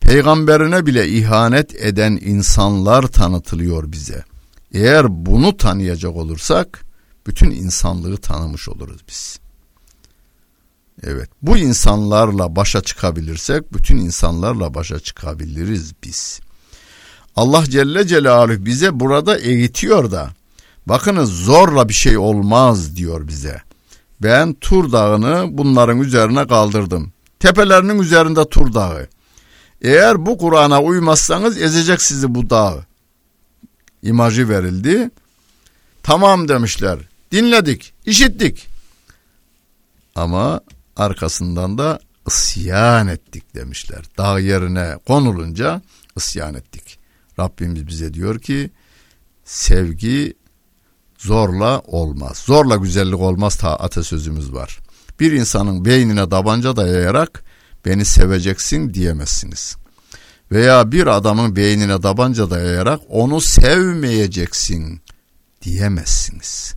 peygamberine 0.00 0.86
bile 0.86 1.08
ihanet 1.08 1.74
eden 1.74 2.18
insanlar 2.22 3.02
tanıtılıyor 3.02 3.92
bize. 3.92 4.24
Eğer 4.72 5.26
bunu 5.26 5.56
tanıyacak 5.56 6.16
olursak 6.16 6.84
bütün 7.26 7.50
insanlığı 7.50 8.16
tanımış 8.16 8.68
oluruz 8.68 9.00
biz. 9.08 9.38
Evet 11.02 11.28
bu 11.42 11.56
insanlarla 11.56 12.56
başa 12.56 12.80
çıkabilirsek 12.80 13.72
bütün 13.72 13.96
insanlarla 13.96 14.74
başa 14.74 15.00
çıkabiliriz 15.00 15.92
biz. 16.04 16.40
Allah 17.36 17.64
Celle 17.64 18.06
Celaluhu 18.06 18.66
bize 18.66 19.00
burada 19.00 19.38
eğitiyor 19.38 20.10
da 20.10 20.30
bakınız 20.86 21.30
zorla 21.30 21.88
bir 21.88 21.94
şey 21.94 22.18
olmaz 22.18 22.96
diyor 22.96 23.28
bize. 23.28 23.62
Ben 24.22 24.54
Tur 24.54 24.92
Dağı'nı 24.92 25.48
bunların 25.50 26.00
üzerine 26.00 26.46
kaldırdım. 26.46 27.12
Tepelerinin 27.38 27.98
üzerinde 27.98 28.48
Tur 28.48 28.74
Dağı. 28.74 29.08
Eğer 29.82 30.26
bu 30.26 30.38
Kur'an'a 30.38 30.82
uymazsanız 30.82 31.62
ezecek 31.62 32.02
sizi 32.02 32.34
bu 32.34 32.50
dağ. 32.50 32.86
İmajı 34.02 34.48
verildi. 34.48 35.10
Tamam 36.02 36.48
demişler. 36.48 36.98
Dinledik, 37.32 37.94
işittik. 38.06 38.66
Ama 40.14 40.60
arkasından 40.96 41.78
da 41.78 42.00
isyan 42.26 43.08
ettik 43.08 43.54
demişler. 43.54 44.02
Dağ 44.18 44.38
yerine 44.38 44.98
konulunca 45.06 45.82
isyan 46.16 46.54
ettik. 46.54 46.98
Rabbimiz 47.38 47.86
bize 47.86 48.14
diyor 48.14 48.38
ki 48.38 48.70
sevgi 49.44 50.34
zorla 51.24 51.80
olmaz. 51.80 52.42
Zorla 52.46 52.76
güzellik 52.76 53.20
olmaz 53.20 53.56
ta 53.56 53.76
atasözümüz 53.76 54.52
var. 54.52 54.78
Bir 55.20 55.32
insanın 55.32 55.84
beynine 55.84 56.28
tabanca 56.28 56.76
dayayarak 56.76 57.44
beni 57.84 58.04
seveceksin 58.04 58.94
diyemezsiniz. 58.94 59.76
Veya 60.52 60.92
bir 60.92 61.06
adamın 61.06 61.56
beynine 61.56 62.00
tabanca 62.00 62.50
dayayarak 62.50 63.00
onu 63.08 63.40
sevmeyeceksin 63.40 65.00
diyemezsiniz. 65.62 66.74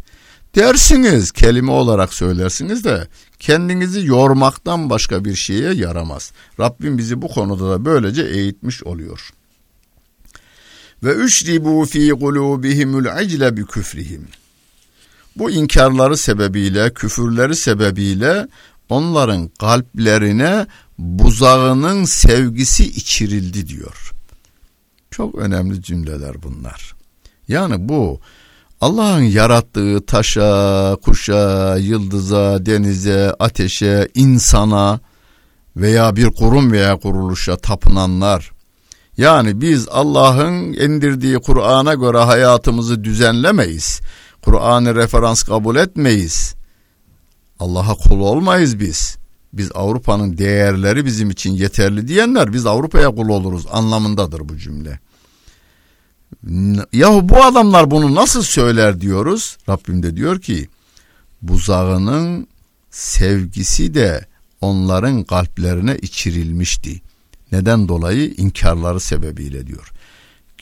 Dersiniz 0.56 1.32
kelime 1.32 1.72
olarak 1.72 2.14
söylersiniz 2.14 2.84
de 2.84 3.08
kendinizi 3.40 4.08
yormaktan 4.08 4.90
başka 4.90 5.26
bir 5.26 5.36
şeye 5.36 5.74
yaramaz. 5.74 6.32
Rabbim 6.60 6.98
bizi 6.98 7.22
bu 7.22 7.28
konuda 7.28 7.70
da 7.70 7.86
böylece 7.86 8.24
eğitmiş 8.24 8.84
oluyor. 8.84 9.30
Ve 11.04 11.16
üşribu 11.16 11.86
fi 11.86 12.10
kulubihimul 12.10 13.24
icle 13.24 13.58
bi 13.58 13.66
küfrihim. 13.66 14.28
Bu 15.36 15.52
inkarları 15.52 16.18
sebebiyle, 16.18 16.94
küfürleri 16.94 17.56
sebebiyle 17.56 18.48
onların 18.90 19.48
kalplerine 19.60 20.68
buzağının 20.98 22.06
sevgisi 22.06 22.84
içirildi 22.84 23.68
diyor. 23.68 24.12
Çok 25.12 25.36
önemli 25.36 25.82
cümleler 25.82 26.44
bunlar. 26.44 26.96
Yani 27.48 27.90
bu 27.90 28.20
Allah'ın 28.82 29.22
yarattığı 29.22 30.06
taşa, 30.06 30.96
kuşa, 31.04 31.78
yıldıza, 31.78 32.66
denize, 32.66 33.34
ateşe, 33.40 34.08
insana 34.16 35.00
veya 35.76 36.16
bir 36.16 36.28
kurum 36.28 36.72
veya 36.72 36.96
kuruluşa 36.96 37.58
tapınanlar 37.58 38.52
yani 39.18 39.62
biz 39.62 39.88
Allah'ın 39.90 40.74
indirdiği 40.74 41.40
Kur'an'a 41.40 41.94
göre 41.94 42.18
hayatımızı 42.18 43.04
düzenlemeyiz. 43.04 44.02
Kur'an'ı 44.42 44.96
referans 44.96 45.44
kabul 45.44 45.76
etmeyiz. 45.76 46.56
Allah'a 47.60 47.96
kul 47.96 48.20
olmayız 48.20 48.80
biz. 48.80 49.18
Biz 49.54 49.72
Avrupa'nın 49.76 50.38
değerleri 50.38 51.06
bizim 51.06 51.30
için 51.30 51.52
yeterli 51.52 52.08
diyenler 52.08 52.54
biz 52.54 52.66
Avrupa'ya 52.66 53.16
kul 53.16 53.30
oluruz 53.30 53.66
anlamındadır 53.72 54.50
bu 54.50 54.58
cümle. 54.58 55.00
Yahu 56.94 57.30
bu 57.30 57.44
adamlar 57.44 57.92
bunu 57.92 58.16
nasıl 58.16 58.44
söyler 58.44 59.02
diyoruz. 59.02 59.58
Rabbim 59.70 60.04
de 60.04 60.16
diyor 60.16 60.42
ki 60.42 60.68
buzağının 61.42 62.48
sevgisi 62.92 63.94
de 63.94 64.26
onların 64.62 65.24
kalplerine 65.24 65.98
içirilmişti. 65.98 67.02
Neden 67.52 67.88
dolayı? 67.88 68.34
inkarları 68.38 69.00
sebebiyle 69.00 69.68
diyor. 69.68 69.92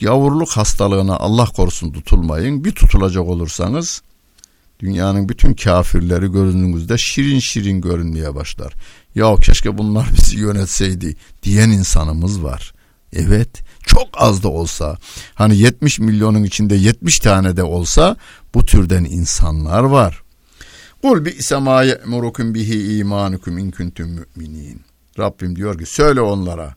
Yavurluk 0.00 0.50
hastalığına 0.50 1.16
Allah 1.16 1.44
korusun 1.46 1.92
tutulmayın. 1.92 2.64
Bir 2.64 2.72
tutulacak 2.72 3.24
olursanız 3.24 4.02
dünyanın 4.80 5.28
bütün 5.28 5.54
kafirleri 5.54 6.32
gözünüzde 6.32 6.98
şirin 6.98 7.38
şirin 7.38 7.80
görünmeye 7.80 8.34
başlar. 8.34 8.74
Ya 9.14 9.36
keşke 9.36 9.78
bunlar 9.78 10.08
bizi 10.18 10.38
yönetseydi 10.38 11.16
diyen 11.42 11.70
insanımız 11.70 12.42
var. 12.42 12.72
Evet 13.12 13.48
çok 13.86 14.08
az 14.12 14.42
da 14.42 14.48
olsa 14.48 14.98
hani 15.34 15.56
70 15.56 15.98
milyonun 15.98 16.44
içinde 16.44 16.74
70 16.74 17.18
tane 17.18 17.56
de 17.56 17.62
olsa 17.62 18.16
bu 18.54 18.64
türden 18.64 19.04
insanlar 19.04 19.82
var. 19.82 20.22
Kul 21.02 21.24
bi 21.24 21.30
isema 21.30 21.82
ye'murukum 21.82 22.54
bihi 22.54 22.98
imanukum 22.98 23.58
in 23.58 23.70
kuntum 23.70 24.10
mu'minin. 24.10 24.80
Rabbim 25.18 25.56
diyor 25.56 25.78
ki 25.78 25.86
söyle 25.86 26.20
onlara 26.20 26.74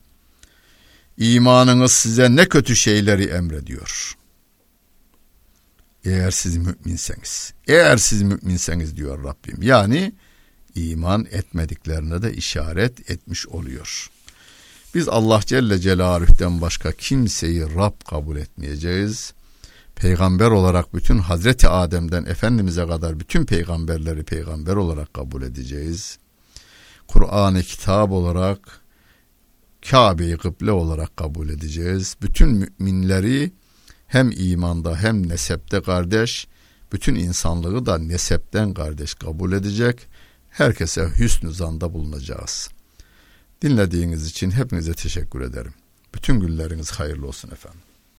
imanınız 1.17 1.91
size 1.91 2.35
ne 2.35 2.49
kötü 2.49 2.75
şeyleri 2.75 3.23
emrediyor. 3.23 4.15
Eğer 6.05 6.31
siz 6.31 6.57
müminseniz. 6.57 7.53
Eğer 7.67 7.97
siz 7.97 8.21
müminseniz 8.21 8.97
diyor 8.97 9.23
Rabbim. 9.23 9.61
Yani 9.61 10.13
iman 10.75 11.27
etmediklerine 11.31 12.21
de 12.21 12.33
işaret 12.33 13.11
etmiş 13.11 13.47
oluyor. 13.47 14.09
Biz 14.95 15.07
Allah 15.07 15.39
Celle 15.45 15.79
Celaluh'ten 15.79 16.61
başka 16.61 16.91
kimseyi 16.91 17.61
Rab 17.75 17.93
kabul 18.09 18.37
etmeyeceğiz. 18.37 19.33
Peygamber 19.95 20.47
olarak 20.47 20.93
bütün 20.93 21.17
Hazreti 21.17 21.67
Adem'den 21.67 22.25
Efendimiz'e 22.25 22.87
kadar 22.87 23.19
bütün 23.19 23.45
peygamberleri 23.45 24.23
peygamber 24.23 24.75
olarak 24.75 25.13
kabul 25.13 25.41
edeceğiz. 25.41 26.17
Kur'an-ı 27.09 27.63
Kitap 27.63 28.11
olarak 28.11 28.81
Kabe'yi 29.89 30.37
kıble 30.37 30.71
olarak 30.71 31.17
kabul 31.17 31.49
edeceğiz. 31.49 32.15
Bütün 32.21 32.49
müminleri 32.49 33.51
hem 34.07 34.31
imanda 34.31 34.95
hem 34.95 35.29
nesepte 35.29 35.81
kardeş, 35.81 36.47
bütün 36.91 37.15
insanlığı 37.15 37.85
da 37.85 37.97
nesepten 37.97 38.73
kardeş 38.73 39.13
kabul 39.13 39.51
edecek. 39.51 40.07
Herkese 40.49 41.09
hüsnü 41.19 41.53
zanda 41.53 41.93
bulunacağız. 41.93 42.69
Dinlediğiniz 43.61 44.27
için 44.27 44.51
hepinize 44.51 44.93
teşekkür 44.93 45.41
ederim. 45.41 45.73
Bütün 46.15 46.39
günleriniz 46.39 46.91
hayırlı 46.91 47.27
olsun 47.27 47.51
efendim. 47.51 47.88